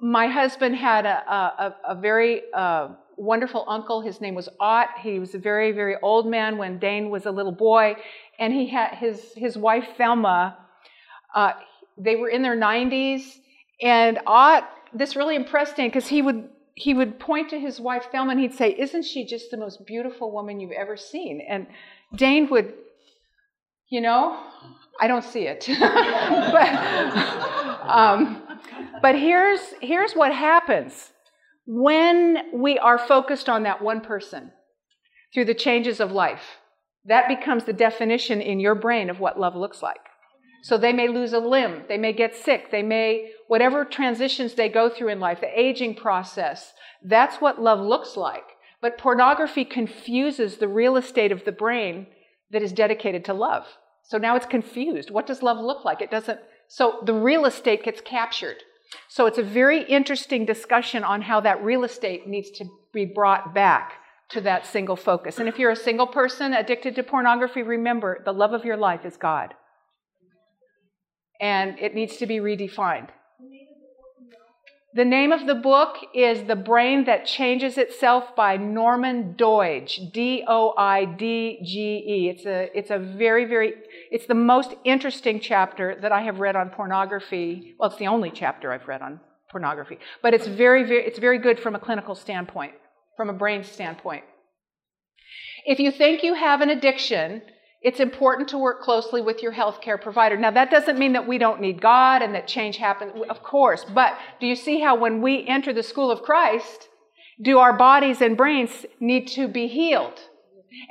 [0.00, 4.00] my husband had a, a, a very uh, wonderful uncle.
[4.00, 4.88] His name was Ott.
[5.00, 7.96] He was a very, very old man when Dane was a little boy,
[8.38, 10.58] and he had his his wife Thelma.
[11.34, 11.52] Uh,
[11.98, 13.22] they were in their 90s,
[13.80, 14.68] and Ott.
[14.94, 18.40] This really impressed Dane because he would he would point to his wife Thelma and
[18.40, 21.66] he'd say, "Isn't she just the most beautiful woman you've ever seen?" And
[22.14, 22.74] Dane would,
[23.88, 24.38] you know,
[25.00, 25.66] I don't see it.
[25.80, 26.68] but,
[27.88, 28.42] um,
[29.00, 31.12] but here's, here's what happens
[31.66, 34.52] when we are focused on that one person
[35.32, 36.58] through the changes of life.
[37.04, 40.00] That becomes the definition in your brain of what love looks like.
[40.62, 44.68] So they may lose a limb, they may get sick, they may, whatever transitions they
[44.68, 46.72] go through in life, the aging process,
[47.02, 48.44] that's what love looks like.
[48.80, 52.06] But pornography confuses the real estate of the brain
[52.52, 53.66] that is dedicated to love.
[54.04, 55.10] So now it's confused.
[55.10, 56.00] What does love look like?
[56.00, 56.38] It doesn't.
[56.68, 58.58] So the real estate gets captured.
[59.08, 63.54] So it's a very interesting discussion on how that real estate needs to be brought
[63.54, 63.94] back
[64.30, 65.38] to that single focus.
[65.38, 69.04] And if you're a single person addicted to pornography, remember the love of your life
[69.04, 69.54] is God.
[71.40, 73.08] And it needs to be redefined.
[74.94, 80.44] The name of the book is The Brain That Changes Itself by Norman Doidge, D
[80.46, 82.28] O I D G E.
[82.28, 83.72] It's a, it's a very, very,
[84.12, 87.74] it's the most interesting chapter that I have read on pornography.
[87.78, 89.20] Well, it's the only chapter I've read on
[89.50, 92.72] pornography, but it's very, very, it's very good from a clinical standpoint,
[93.16, 94.24] from a brain standpoint.
[95.64, 97.40] If you think you have an addiction,
[97.80, 100.36] it's important to work closely with your healthcare provider.
[100.36, 103.86] Now, that doesn't mean that we don't need God and that change happens, of course,
[103.94, 106.88] but do you see how when we enter the school of Christ,
[107.40, 110.20] do our bodies and brains need to be healed?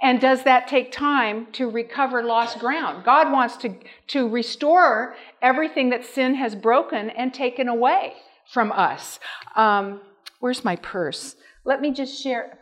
[0.02, 3.04] And does that take time to recover lost ground?
[3.04, 3.76] God wants to,
[4.08, 8.14] to restore everything that sin has broken and taken away
[8.52, 9.20] from us.
[9.56, 10.02] Um,
[10.40, 11.36] where's my purse?
[11.66, 12.58] Let me just share.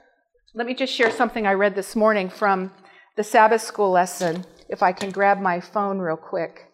[0.54, 2.72] Let me just share something I read this morning from
[3.16, 6.66] the Sabbath school lesson, if I can grab my phone real quick.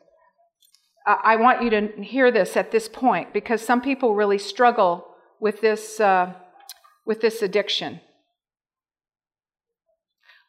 [1.08, 5.06] I want you to hear this at this point because some people really struggle
[5.40, 6.34] with this, uh,
[7.06, 8.02] with this addiction.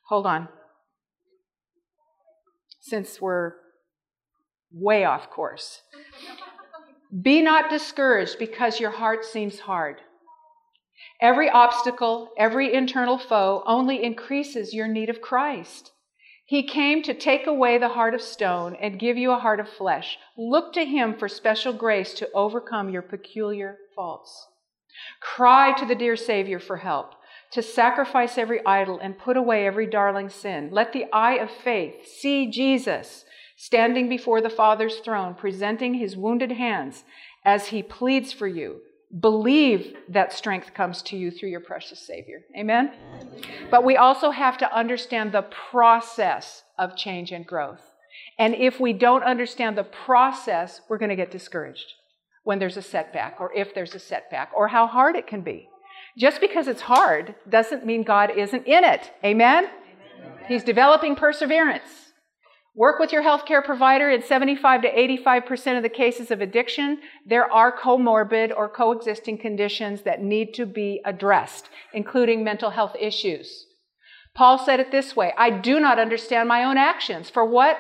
[0.09, 0.49] Hold on.
[2.81, 3.53] Since we're
[4.73, 5.83] way off course.
[7.23, 10.01] Be not discouraged because your heart seems hard.
[11.21, 15.93] Every obstacle, every internal foe only increases your need of Christ.
[16.45, 19.69] He came to take away the heart of stone and give you a heart of
[19.69, 20.17] flesh.
[20.39, 24.47] Look to him for special grace to overcome your peculiar faults.
[25.21, 27.15] Cry to the dear Savior for help,
[27.57, 30.69] to sacrifice every idol and put away every darling sin.
[30.71, 33.25] Let the eye of faith see Jesus
[33.57, 37.05] standing before the Father's throne, presenting his wounded hands
[37.47, 38.83] as he pleads for you
[39.21, 42.43] believe that strength comes to you through your precious Savior.
[42.59, 42.93] Amen?
[43.71, 47.81] But we also have to understand the process of change and growth.
[48.39, 51.95] And if we don't understand the process, we're going to get discouraged
[52.45, 55.71] when there's a setback or if there's a setback or how hard it can be.
[56.17, 59.13] Just because it's hard doesn't mean God isn't in it.
[59.23, 59.65] Amen?
[59.65, 60.39] Amen.
[60.49, 62.13] He's developing perseverance.
[62.75, 64.11] Work with your healthcare provider.
[64.11, 70.03] In 75 to 85% of the cases of addiction, there are comorbid or coexisting conditions
[70.03, 73.67] that need to be addressed, including mental health issues.
[74.35, 77.31] Paul said it this way I do not understand my own actions.
[77.31, 77.79] For what?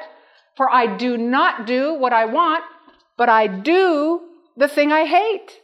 [0.57, 2.64] For I do not do what I want,
[3.18, 4.22] but I do
[4.57, 5.61] the thing I hate.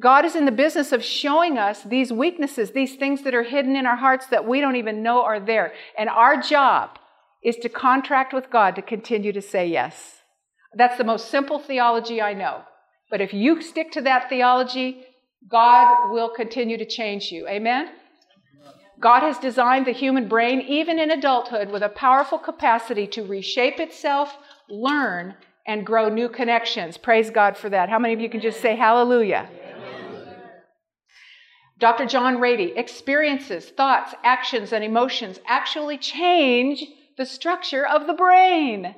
[0.00, 3.76] God is in the business of showing us these weaknesses, these things that are hidden
[3.76, 5.72] in our hearts that we don't even know are there.
[5.98, 6.98] And our job
[7.44, 10.22] is to contract with God to continue to say yes.
[10.74, 12.62] That's the most simple theology I know.
[13.10, 15.04] But if you stick to that theology,
[15.50, 17.46] God will continue to change you.
[17.46, 17.90] Amen?
[18.98, 23.80] God has designed the human brain, even in adulthood, with a powerful capacity to reshape
[23.80, 24.36] itself,
[24.70, 25.34] learn,
[25.66, 26.96] and grow new connections.
[26.96, 27.88] Praise God for that.
[27.88, 29.48] How many of you can just say hallelujah?
[31.82, 32.06] Dr.
[32.06, 36.84] John Ratey, experiences, thoughts, actions, and emotions actually change
[37.16, 38.94] the structure of the brain.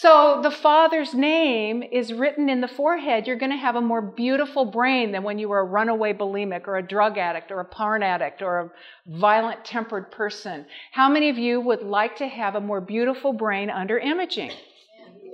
[0.00, 3.26] So the father's name is written in the forehead.
[3.26, 6.66] You're going to have a more beautiful brain than when you were a runaway bulimic
[6.66, 8.70] or a drug addict or a porn addict or a
[9.06, 10.64] violent tempered person.
[10.92, 14.52] How many of you would like to have a more beautiful brain under imaging?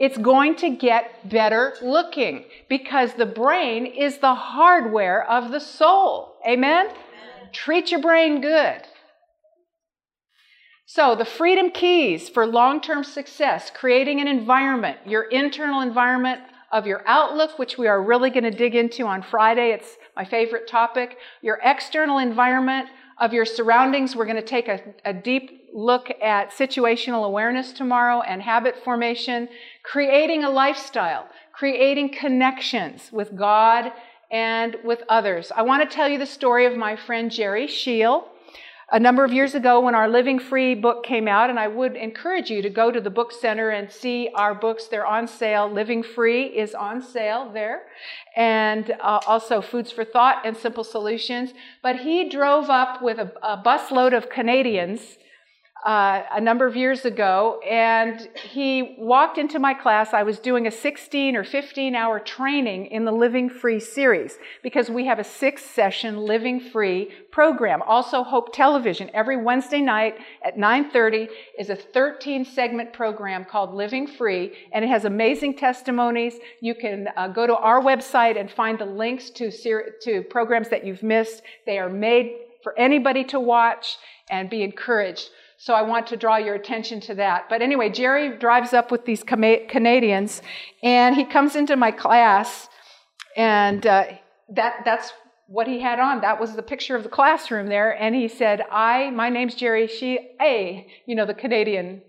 [0.01, 6.37] It's going to get better looking because the brain is the hardware of the soul.
[6.49, 6.87] Amen?
[6.87, 6.97] Amen.
[7.53, 8.81] Treat your brain good.
[10.87, 16.41] So, the freedom keys for long term success creating an environment, your internal environment
[16.73, 19.73] of your outlook, which we are really going to dig into on Friday.
[19.73, 21.19] It's my favorite topic.
[21.43, 22.89] Your external environment
[23.21, 24.17] of your surroundings.
[24.17, 29.49] We're going to take a, a deep look at situational awareness tomorrow and habit formation,
[29.85, 33.93] creating a lifestyle, creating connections with God
[34.31, 35.53] and with others.
[35.55, 38.27] I want to tell you the story of my friend Jerry Scheel.
[38.93, 41.97] A number of years ago when our Living Free book came out, and I would
[41.97, 44.87] encourage you to go to the book center and see our books.
[44.87, 45.71] They're on sale.
[45.71, 47.83] Living Free is on sale there,
[48.35, 51.53] and uh, also Foods for Thought and Simple Solutions.
[51.83, 55.19] But he drove up with a, a busload of Canadians
[55.85, 60.13] uh, a number of years ago, and he walked into my class.
[60.13, 64.91] I was doing a 16 or 15 hour training in the Living Free series because
[64.91, 67.81] we have a six session Living Free program.
[67.83, 71.29] Also, Hope Television every Wednesday night at 9:30
[71.59, 76.39] is a 13 segment program called Living Free, and it has amazing testimonies.
[76.61, 80.69] You can uh, go to our website and find the links to ser- to programs
[80.69, 81.43] that you've missed.
[81.65, 83.97] They are made for anybody to watch
[84.31, 85.31] and be encouraged.
[85.63, 87.51] So I want to draw your attention to that.
[87.51, 90.41] But anyway, Jerry drives up with these Canadians,
[90.83, 92.71] and he comes into my class,
[93.37, 94.05] and uh,
[94.55, 95.13] that that's
[95.49, 96.23] what he had on.
[96.23, 97.91] That was the picture of the classroom there.
[97.91, 99.87] And he said, "I, my name's Jerry.
[99.87, 102.01] She, a, you know, the Canadian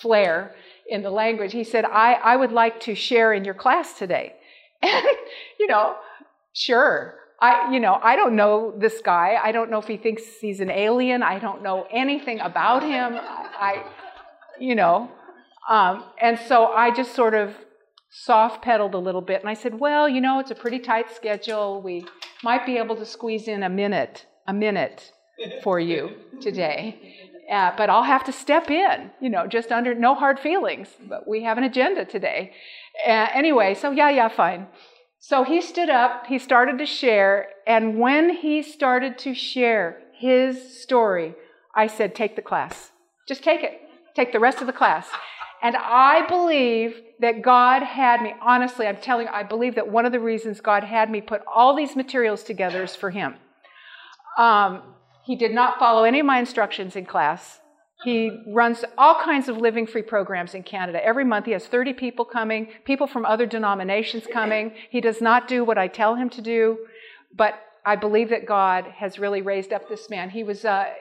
[0.00, 0.54] flair
[0.88, 1.52] in the language.
[1.52, 4.34] He said, I, I would like to share in your class today.
[4.80, 5.04] And,
[5.58, 5.96] you know,
[6.52, 7.16] sure.
[7.40, 9.38] I, you know, I don't know this guy.
[9.42, 11.22] I don't know if he thinks he's an alien.
[11.22, 13.16] I don't know anything about him.
[13.16, 13.84] I,
[14.58, 15.10] you know,
[15.68, 17.54] um, and so I just sort of
[18.10, 21.14] soft pedaled a little bit, and I said, "Well, you know, it's a pretty tight
[21.14, 21.80] schedule.
[21.80, 22.06] We
[22.42, 25.12] might be able to squeeze in a minute, a minute
[25.62, 27.14] for you today."
[27.50, 30.88] Uh, but I'll have to step in, you know, just under no hard feelings.
[31.08, 32.52] But we have an agenda today.
[33.06, 34.66] Uh, anyway, so yeah, yeah, fine.
[35.20, 40.80] So he stood up, he started to share, and when he started to share his
[40.80, 41.34] story,
[41.74, 42.92] I said, Take the class.
[43.26, 43.80] Just take it.
[44.14, 45.08] Take the rest of the class.
[45.62, 50.06] And I believe that God had me, honestly, I'm telling you, I believe that one
[50.06, 53.34] of the reasons God had me put all these materials together is for him.
[54.36, 54.82] Um,
[55.24, 57.58] he did not follow any of my instructions in class.
[58.04, 61.04] He runs all kinds of living free programs in Canada.
[61.04, 64.72] Every month he has 30 people coming, people from other denominations coming.
[64.88, 66.78] He does not do what I tell him to do,
[67.34, 70.30] but I believe that God has really raised up this man.
[70.30, 70.92] He was, uh,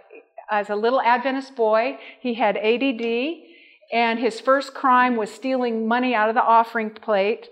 [0.50, 3.44] as a little Adventist boy, he had ADD,
[3.94, 7.50] and his first crime was stealing money out of the offering plate.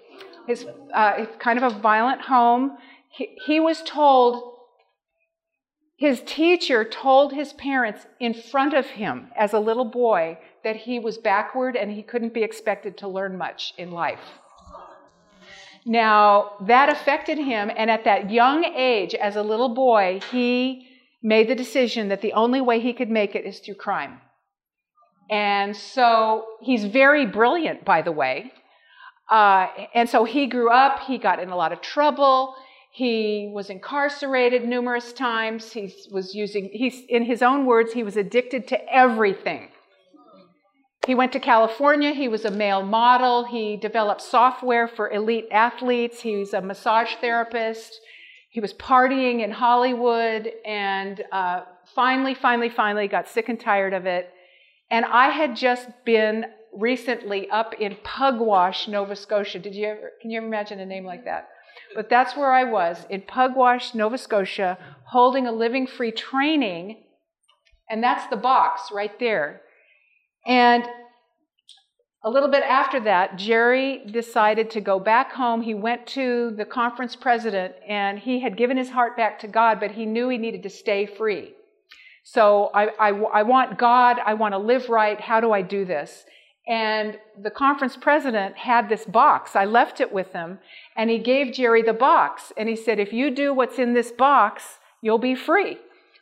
[0.48, 2.78] His uh, kind of a violent home.
[3.10, 4.55] He, he was told
[5.98, 11.00] his teacher told his parents in front of him as a little boy that he
[11.00, 14.20] was backward and he couldn't be expected to learn much in life.
[15.86, 20.88] Now, that affected him, and at that young age, as a little boy, he
[21.22, 24.20] made the decision that the only way he could make it is through crime.
[25.30, 28.52] And so he's very brilliant, by the way.
[29.30, 32.56] Uh, and so he grew up, he got in a lot of trouble.
[32.96, 35.74] He was incarcerated numerous times.
[35.74, 39.68] He was using, he's, in his own words, he was addicted to everything.
[41.06, 42.14] He went to California.
[42.14, 43.44] He was a male model.
[43.44, 46.22] He developed software for elite athletes.
[46.22, 48.00] He was a massage therapist.
[48.50, 51.64] He was partying in Hollywood and uh,
[51.96, 54.30] finally, finally, finally got sick and tired of it.
[54.90, 59.60] And I had just been recently up in Pugwash, Nova Scotia.
[59.60, 61.50] Did you ever, can you imagine a name like that?
[61.96, 67.04] But that's where I was in Pugwash, Nova Scotia, holding a living free training.
[67.90, 69.62] And that's the box right there.
[70.46, 70.86] And
[72.24, 75.62] a little bit after that, Jerry decided to go back home.
[75.62, 79.80] He went to the conference president and he had given his heart back to God,
[79.80, 81.54] but he knew he needed to stay free.
[82.24, 85.22] So I, I, I want God, I want to live right.
[85.22, 86.26] How do I do this?
[86.68, 89.56] And the conference president had this box.
[89.56, 90.60] I left it with him,
[90.96, 92.52] and he gave Jerry the box.
[92.58, 95.78] And he said, If you do what's in this box, you'll be free.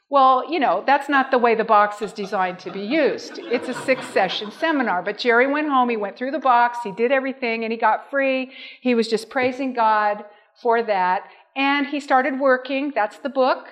[0.10, 3.40] Well, you know, that's not the way the box is designed to be used.
[3.40, 5.02] It's a six session seminar.
[5.02, 8.12] But Jerry went home, he went through the box, he did everything, and he got
[8.12, 8.52] free.
[8.82, 10.26] He was just praising God
[10.62, 11.24] for that.
[11.56, 12.92] And he started working.
[12.94, 13.68] That's the book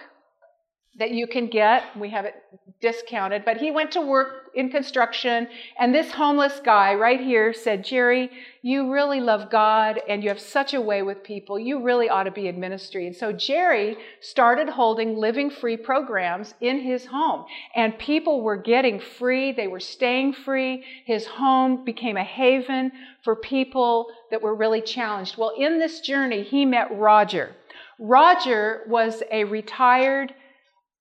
[0.99, 1.83] that you can get.
[1.97, 2.35] We have it
[2.81, 5.47] discounted, but he went to work in construction.
[5.79, 8.29] And this homeless guy right here said, Jerry,
[8.61, 11.57] you really love God and you have such a way with people.
[11.57, 13.07] You really ought to be in ministry.
[13.07, 17.45] And so Jerry started holding living free programs in his home.
[17.75, 20.83] And people were getting free, they were staying free.
[21.05, 22.91] His home became a haven
[23.23, 25.37] for people that were really challenged.
[25.37, 27.55] Well, in this journey, he met Roger.
[27.99, 30.33] Roger was a retired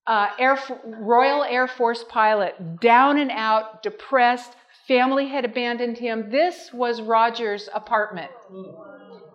[0.07, 4.55] uh, Air, Royal Air Force pilot, down and out, depressed.
[4.87, 6.31] Family had abandoned him.
[6.31, 8.31] This was Roger's apartment,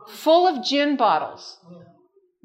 [0.08, 1.58] full of gin bottles.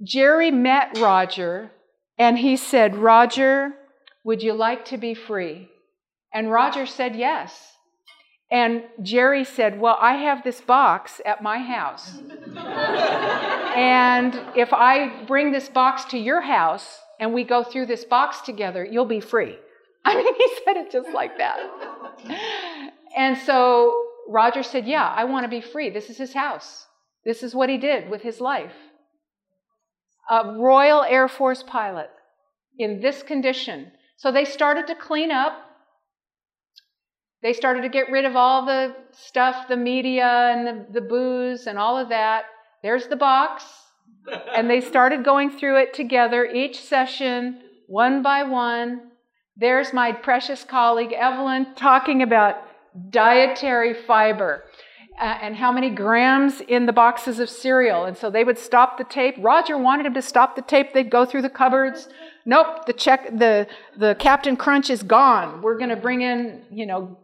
[0.04, 1.72] Jerry met Roger
[2.18, 3.74] and he said, Roger,
[4.24, 5.70] Would you like to be free?
[6.34, 7.74] And Roger said yes.
[8.52, 12.20] And Jerry said, Well, I have this box at my house.
[13.76, 18.42] and if I bring this box to your house and we go through this box
[18.42, 19.58] together, you'll be free.
[20.06, 21.60] I mean, he said it just like that.
[23.16, 25.90] and so Roger said, Yeah, I want to be free.
[25.90, 26.88] This is his house.
[27.24, 28.74] This is what he did with his life.
[30.30, 32.10] A Royal Air Force pilot
[32.78, 33.92] in this condition.
[34.18, 35.54] So they started to clean up
[37.42, 41.66] they started to get rid of all the stuff, the media and the, the booze
[41.66, 42.46] and all of that.
[42.84, 43.64] There's the box.
[44.56, 49.12] And they started going through it together, each session, one by one.
[49.58, 52.56] There's my precious colleague Evelyn talking about
[53.10, 54.64] dietary fiber
[55.20, 58.06] uh, and how many grams in the boxes of cereal.
[58.06, 59.36] And so they would stop the tape.
[59.40, 60.94] Roger wanted him to stop the tape.
[60.94, 62.08] They'd go through the cupboards.
[62.46, 63.68] Nope, the check, the
[63.98, 65.62] the Captain Crunch is gone.
[65.62, 67.20] We're going to bring in, you know,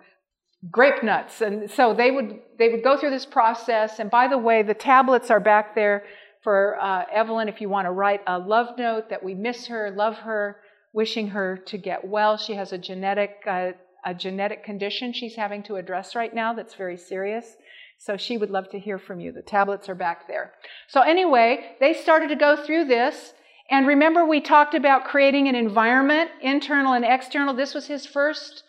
[0.70, 1.42] grape nuts.
[1.42, 4.00] And so they would, they would go through this process.
[4.00, 6.04] And by the way, the tablets are back there
[6.48, 9.92] for uh, Evelyn if you want to write a love note that we miss her,
[9.92, 10.62] love her,
[10.94, 12.38] wishing her to get well.
[12.38, 13.72] She has a genetic, uh,
[14.06, 17.58] a genetic condition she's having to address right now that's very serious.
[17.98, 19.34] So she would love to hear from you.
[19.34, 20.54] The tablets are back there.
[20.88, 23.34] So anyway, they started to go through this.
[23.70, 27.56] And remember, we talked about creating an environment, internal and external.
[27.56, 28.64] This was his first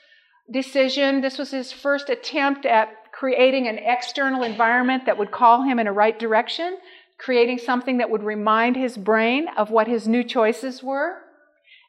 [0.50, 1.20] decision.
[1.20, 5.86] This was his first attempt at creating an external environment that would call him in
[5.86, 6.78] a right direction,
[7.18, 11.18] creating something that would remind his brain of what his new choices were.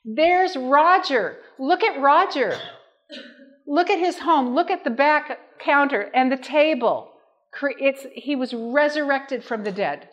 [0.04, 1.38] There's Roger.
[1.60, 2.58] Look at Roger.
[3.68, 4.56] Look at his home.
[4.56, 7.12] Look at the back counter and the table.
[7.62, 10.10] It's, he was resurrected from the dead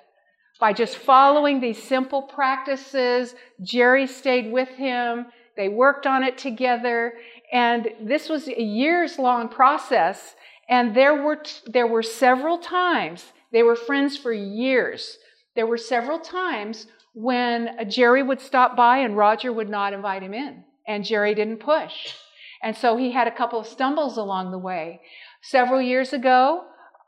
[0.60, 3.34] by just following these simple practices.
[3.62, 5.26] Jerry stayed with him.
[5.56, 7.14] They worked on it together.
[7.52, 10.34] And this was a years long process.
[10.68, 15.18] And there were, there were several times, they were friends for years.
[15.54, 20.34] There were several times when Jerry would stop by and Roger would not invite him
[20.34, 20.64] in.
[20.86, 22.14] And Jerry didn't push.
[22.62, 25.00] And so he had a couple of stumbles along the way.
[25.42, 26.64] Several years ago,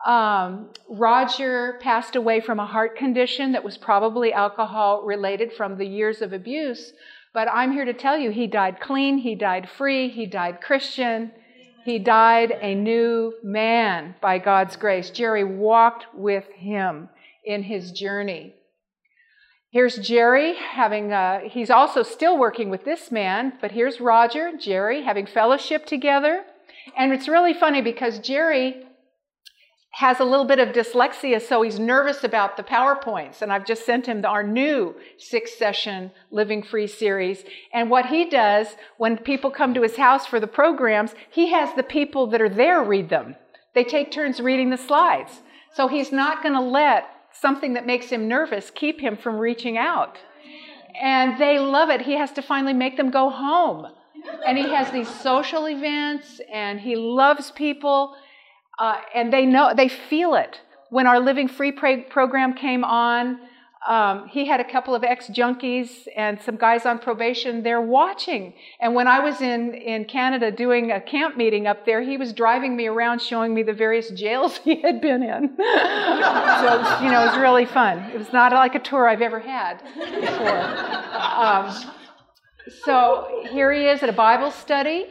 [0.07, 5.87] um, Roger passed away from a heart condition that was probably alcohol related from the
[5.87, 6.93] years of abuse.
[7.35, 11.33] But I'm here to tell you, he died clean, he died free, he died Christian,
[11.89, 15.11] he died a new man by God's grace.
[15.11, 17.09] Jerry walked with him
[17.45, 18.55] in his journey.
[19.71, 25.03] Here's Jerry having, uh, he's also still working with this man, but here's Roger, Jerry
[25.03, 26.45] having fellowship together.
[26.97, 28.88] And it's really funny because Jerry
[29.99, 33.43] has a little bit of dyslexia, so he's nervous about the PowerPoints.
[33.43, 37.43] And I've just sent him our new six session Living Free series.
[37.73, 38.69] And what he does
[38.99, 42.49] when people come to his house for the programs, he has the people that are
[42.49, 43.35] there read them.
[43.75, 45.43] They take turns reading the slides.
[45.75, 49.77] So he's not going to let something that makes him nervous keep him from reaching
[49.77, 50.17] out.
[51.03, 52.03] And they love it.
[52.03, 53.89] He has to finally make them go home.
[54.47, 58.15] And he has these social events and he loves people
[58.79, 60.61] uh, and they know, they feel it.
[60.91, 63.41] When our Living Free program came on,
[63.87, 68.53] um, he had a couple of ex junkies and some guys on probation there watching.
[68.81, 72.33] And when I was in, in Canada doing a camp meeting up there, he was
[72.33, 75.55] driving me around showing me the various jails he had been in.
[75.57, 77.99] so, you know, it was really fun.
[78.13, 80.61] It was not like a tour I've ever had before.
[81.23, 81.95] Um,
[82.85, 85.07] so here he is at a Bible study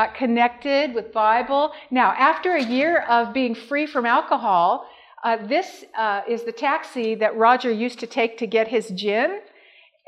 [0.00, 1.72] got connected with Bible.
[1.90, 4.86] Now, after a year of being free from alcohol,
[5.24, 9.40] uh, this uh, is the taxi that Roger used to take to get his gin.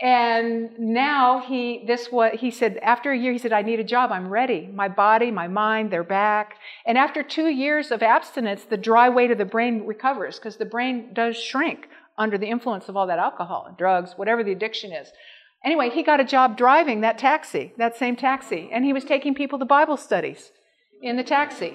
[0.01, 3.89] And now he, this what he said, after a year, he said, I need a
[3.97, 4.13] job.
[4.13, 4.71] I'm ready.
[4.83, 6.47] My body, my mind, they're back.
[6.87, 10.73] And after two years of abstinence, the dry weight of the brain recovers because the
[10.75, 14.93] brain does shrink under the influence of all that alcohol, and drugs, whatever the addiction
[14.93, 15.09] is.
[15.65, 19.35] Anyway, he got a job driving that taxi, that same taxi, and he was taking
[19.35, 20.53] people to Bible studies
[21.03, 21.75] in the taxi.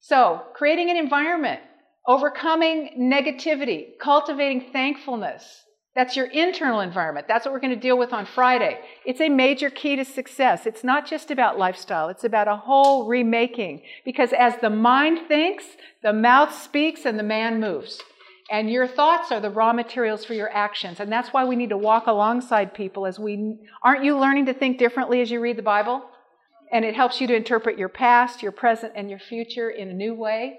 [0.00, 1.60] So, creating an environment,
[2.06, 5.64] overcoming negativity, cultivating thankfulness.
[5.94, 7.26] That's your internal environment.
[7.28, 8.78] That's what we're going to deal with on Friday.
[9.04, 10.64] It's a major key to success.
[10.64, 13.82] It's not just about lifestyle, it's about a whole remaking.
[14.04, 15.64] Because as the mind thinks,
[16.02, 18.00] the mouth speaks, and the man moves.
[18.50, 20.98] And your thoughts are the raw materials for your actions.
[20.98, 24.54] And that's why we need to walk alongside people as we aren't you learning to
[24.54, 26.02] think differently as you read the Bible?
[26.72, 29.94] And it helps you to interpret your past, your present, and your future in a
[29.94, 30.58] new way.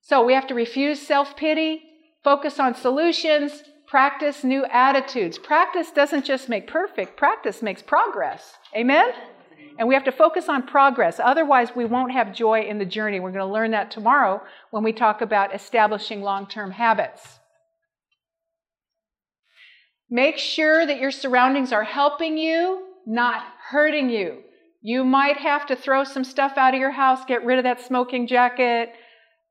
[0.00, 1.82] So we have to refuse self pity,
[2.22, 5.38] focus on solutions, practice new attitudes.
[5.38, 8.54] Practice doesn't just make perfect, practice makes progress.
[8.76, 9.10] Amen?
[9.78, 11.20] And we have to focus on progress.
[11.22, 13.20] Otherwise, we won't have joy in the journey.
[13.20, 17.38] We're going to learn that tomorrow when we talk about establishing long term habits.
[20.08, 24.42] Make sure that your surroundings are helping you, not hurting you.
[24.80, 27.80] You might have to throw some stuff out of your house, get rid of that
[27.80, 28.92] smoking jacket,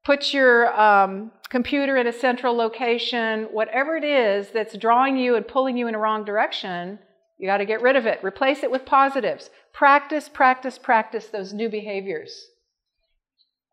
[0.06, 5.46] put your um, computer in a central location, whatever it is that's drawing you and
[5.46, 7.00] pulling you in a wrong direction,
[7.38, 8.24] you got to get rid of it.
[8.24, 9.50] Replace it with positives.
[9.76, 12.48] Practice, practice, practice those new behaviors.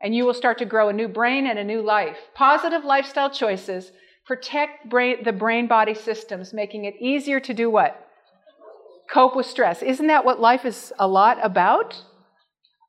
[0.00, 2.16] And you will start to grow a new brain and a new life.
[2.34, 3.92] Positive lifestyle choices
[4.26, 8.08] protect brain, the brain body systems, making it easier to do what?
[9.08, 9.80] Cope with stress.
[9.80, 12.02] Isn't that what life is a lot about?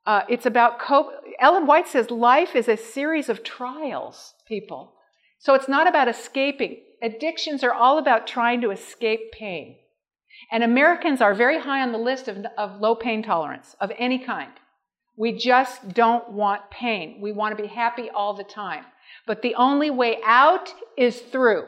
[0.08, 1.12] Uh, it's about cope.
[1.40, 4.96] Ellen White says life is a series of trials, people.
[5.38, 6.78] So it's not about escaping.
[7.02, 9.76] Addictions are all about trying to escape pain.
[10.52, 14.20] And Americans are very high on the list of, of low pain tolerance of any
[14.20, 14.52] kind.
[15.16, 17.20] We just don't want pain.
[17.22, 18.86] We want to be happy all the time.
[19.28, 21.66] But the only way out is through.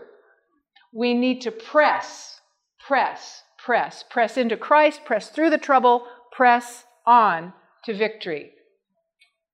[0.93, 2.39] We need to press,
[2.87, 7.53] press, press, press into Christ, press through the trouble, press on
[7.85, 8.51] to victory.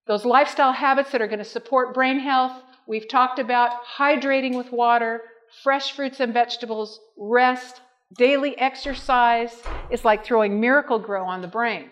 [0.08, 2.54] Those lifestyle habits that are going to support brain health,
[2.88, 5.22] we've talked about hydrating with water,
[5.64, 7.82] fresh fruits and vegetables, rest,
[8.18, 11.92] daily exercise is like throwing miracle grow on the brain.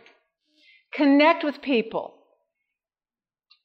[0.93, 2.15] Connect with people.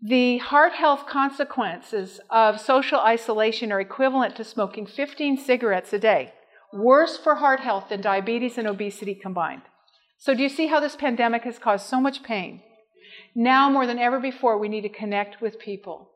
[0.06, 6.34] The heart health consequences of social isolation are equivalent to smoking 15 cigarettes a day,
[6.72, 9.62] worse for heart health than diabetes and obesity combined.
[10.18, 12.60] So, do you see how this pandemic has caused so much pain?
[13.34, 16.10] Now, more than ever before, we need to connect with people.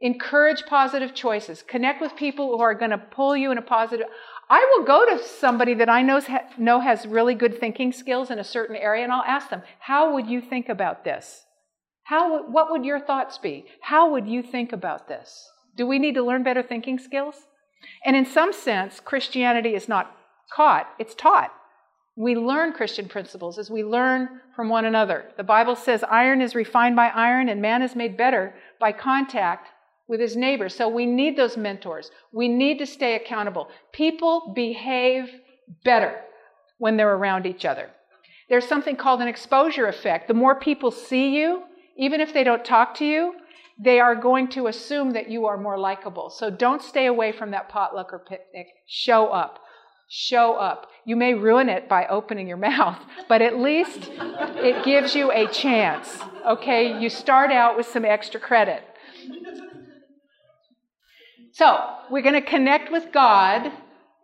[0.00, 1.62] Encourage positive choices.
[1.62, 4.06] Connect with people who are going to pull you in a positive.
[4.52, 8.44] I will go to somebody that I know has really good thinking skills in a
[8.44, 11.46] certain area and I'll ask them, How would you think about this?
[12.02, 13.64] How, what would your thoughts be?
[13.80, 15.48] How would you think about this?
[15.74, 17.36] Do we need to learn better thinking skills?
[18.04, 20.14] And in some sense, Christianity is not
[20.54, 21.50] caught, it's taught.
[22.14, 25.30] We learn Christian principles as we learn from one another.
[25.38, 29.68] The Bible says iron is refined by iron and man is made better by contact
[30.12, 30.68] with his neighbor.
[30.68, 32.10] So we need those mentors.
[32.32, 33.70] We need to stay accountable.
[33.92, 35.24] People behave
[35.84, 36.20] better
[36.76, 37.88] when they're around each other.
[38.50, 40.28] There's something called an exposure effect.
[40.28, 41.62] The more people see you,
[41.96, 43.36] even if they don't talk to you,
[43.82, 46.28] they are going to assume that you are more likable.
[46.28, 48.66] So don't stay away from that potluck or picnic.
[48.86, 49.60] Show up.
[50.10, 50.88] Show up.
[51.06, 52.98] You may ruin it by opening your mouth,
[53.30, 54.10] but at least
[54.56, 56.18] it gives you a chance.
[56.46, 57.00] Okay?
[57.00, 58.84] You start out with some extra credit.
[61.52, 61.78] So,
[62.10, 63.70] we're going to connect with God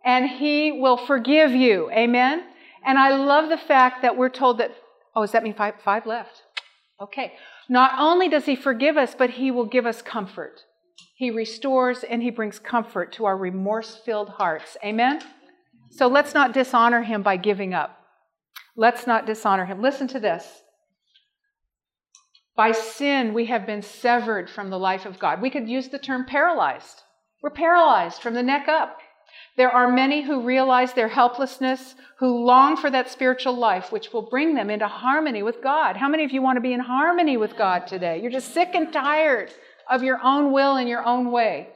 [0.03, 1.91] and He will forgive you.
[1.91, 2.43] Amen?
[2.85, 4.71] And I love the fact that we're told that,
[5.15, 6.41] oh, does that mean five, five left?
[7.01, 7.33] Okay.
[7.69, 10.61] Not only does He forgive us, but He will give us comfort.
[11.15, 14.75] He restores and He brings comfort to our remorse filled hearts.
[14.83, 15.21] Amen?
[15.91, 17.97] So let's not dishonor Him by giving up.
[18.75, 19.81] Let's not dishonor Him.
[19.81, 20.63] Listen to this.
[22.55, 25.41] By sin, we have been severed from the life of God.
[25.41, 27.03] We could use the term paralyzed.
[27.41, 28.99] We're paralyzed from the neck up.
[29.55, 34.21] There are many who realize their helplessness, who long for that spiritual life, which will
[34.21, 35.97] bring them into harmony with God.
[35.97, 38.21] How many of you want to be in harmony with God today?
[38.21, 39.51] You're just sick and tired
[39.89, 41.69] of your own will and your own way.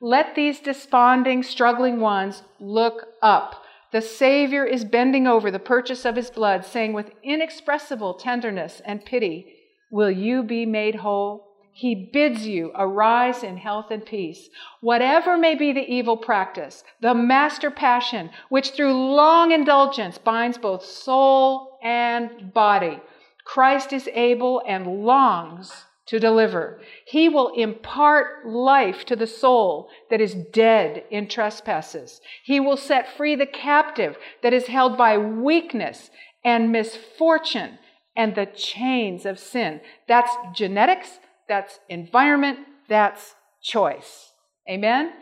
[0.00, 3.64] Let these desponding, struggling ones look up.
[3.92, 9.04] The Savior is bending over the purchase of his blood, saying with inexpressible tenderness and
[9.04, 9.56] pity,
[9.90, 11.49] Will you be made whole?
[11.72, 14.48] He bids you arise in health and peace.
[14.80, 20.84] Whatever may be the evil practice, the master passion, which through long indulgence binds both
[20.84, 23.00] soul and body,
[23.44, 26.80] Christ is able and longs to deliver.
[27.06, 32.20] He will impart life to the soul that is dead in trespasses.
[32.42, 36.10] He will set free the captive that is held by weakness
[36.44, 37.78] and misfortune
[38.16, 39.80] and the chains of sin.
[40.08, 44.30] That's genetics that's environment, that's choice.
[44.70, 45.12] Amen?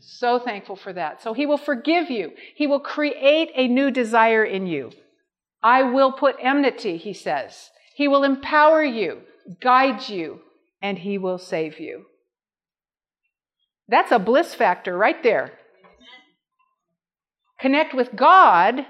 [0.00, 1.20] So thankful for that.
[1.20, 4.92] So he will forgive you, he will create a new desire in you.
[5.64, 7.70] I will put enmity, he says.
[7.96, 9.22] He will empower you,
[9.60, 10.42] guide you,
[10.80, 12.04] and he will save you.
[13.88, 15.52] That's a bliss factor right there.
[17.58, 18.86] Connect with God,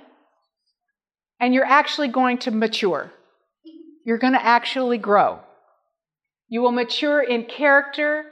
[1.41, 3.13] and you're actually going to mature.
[4.05, 5.41] You're going to actually grow.
[6.49, 8.27] You will mature in character,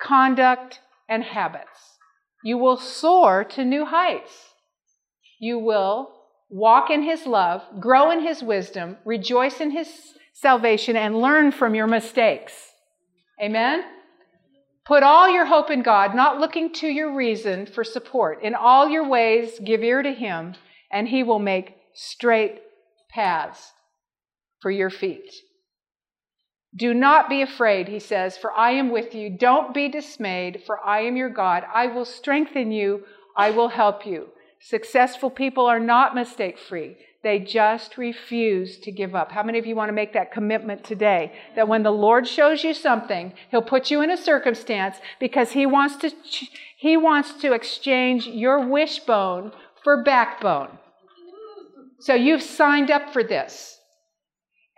[0.00, 1.98] conduct, and habits.
[2.44, 4.54] You will soar to new heights.
[5.38, 6.12] You will
[6.50, 9.88] walk in His love, grow in His wisdom, rejoice in His
[10.32, 12.52] salvation, and learn from your mistakes.
[13.42, 13.84] Amen?
[14.86, 18.42] Put all your hope in God, not looking to your reason for support.
[18.42, 20.54] In all your ways, give ear to Him,
[20.90, 22.60] and He will make straight
[23.10, 23.72] paths
[24.60, 25.32] for your feet.
[26.74, 29.28] Do not be afraid, he says, for I am with you.
[29.28, 31.64] Don't be dismayed, for I am your God.
[31.74, 33.04] I will strengthen you,
[33.36, 34.28] I will help you.
[34.60, 36.96] Successful people are not mistake free.
[37.22, 39.32] They just refuse to give up.
[39.32, 41.32] How many of you want to make that commitment today?
[41.56, 45.66] That when the Lord shows you something, He'll put you in a circumstance because He
[45.66, 46.10] wants to,
[46.76, 49.52] He wants to exchange your wishbone
[49.82, 50.78] for backbone.
[51.98, 53.79] So you've signed up for this.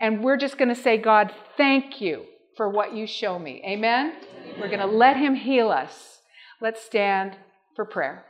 [0.02, 2.24] And we're just going to say, God, thank you
[2.56, 3.62] for what you show me.
[3.64, 4.12] Amen?
[4.12, 4.60] Amen.
[4.60, 6.18] We're going to let Him heal us.
[6.60, 7.36] Let's stand
[7.76, 8.24] for prayer.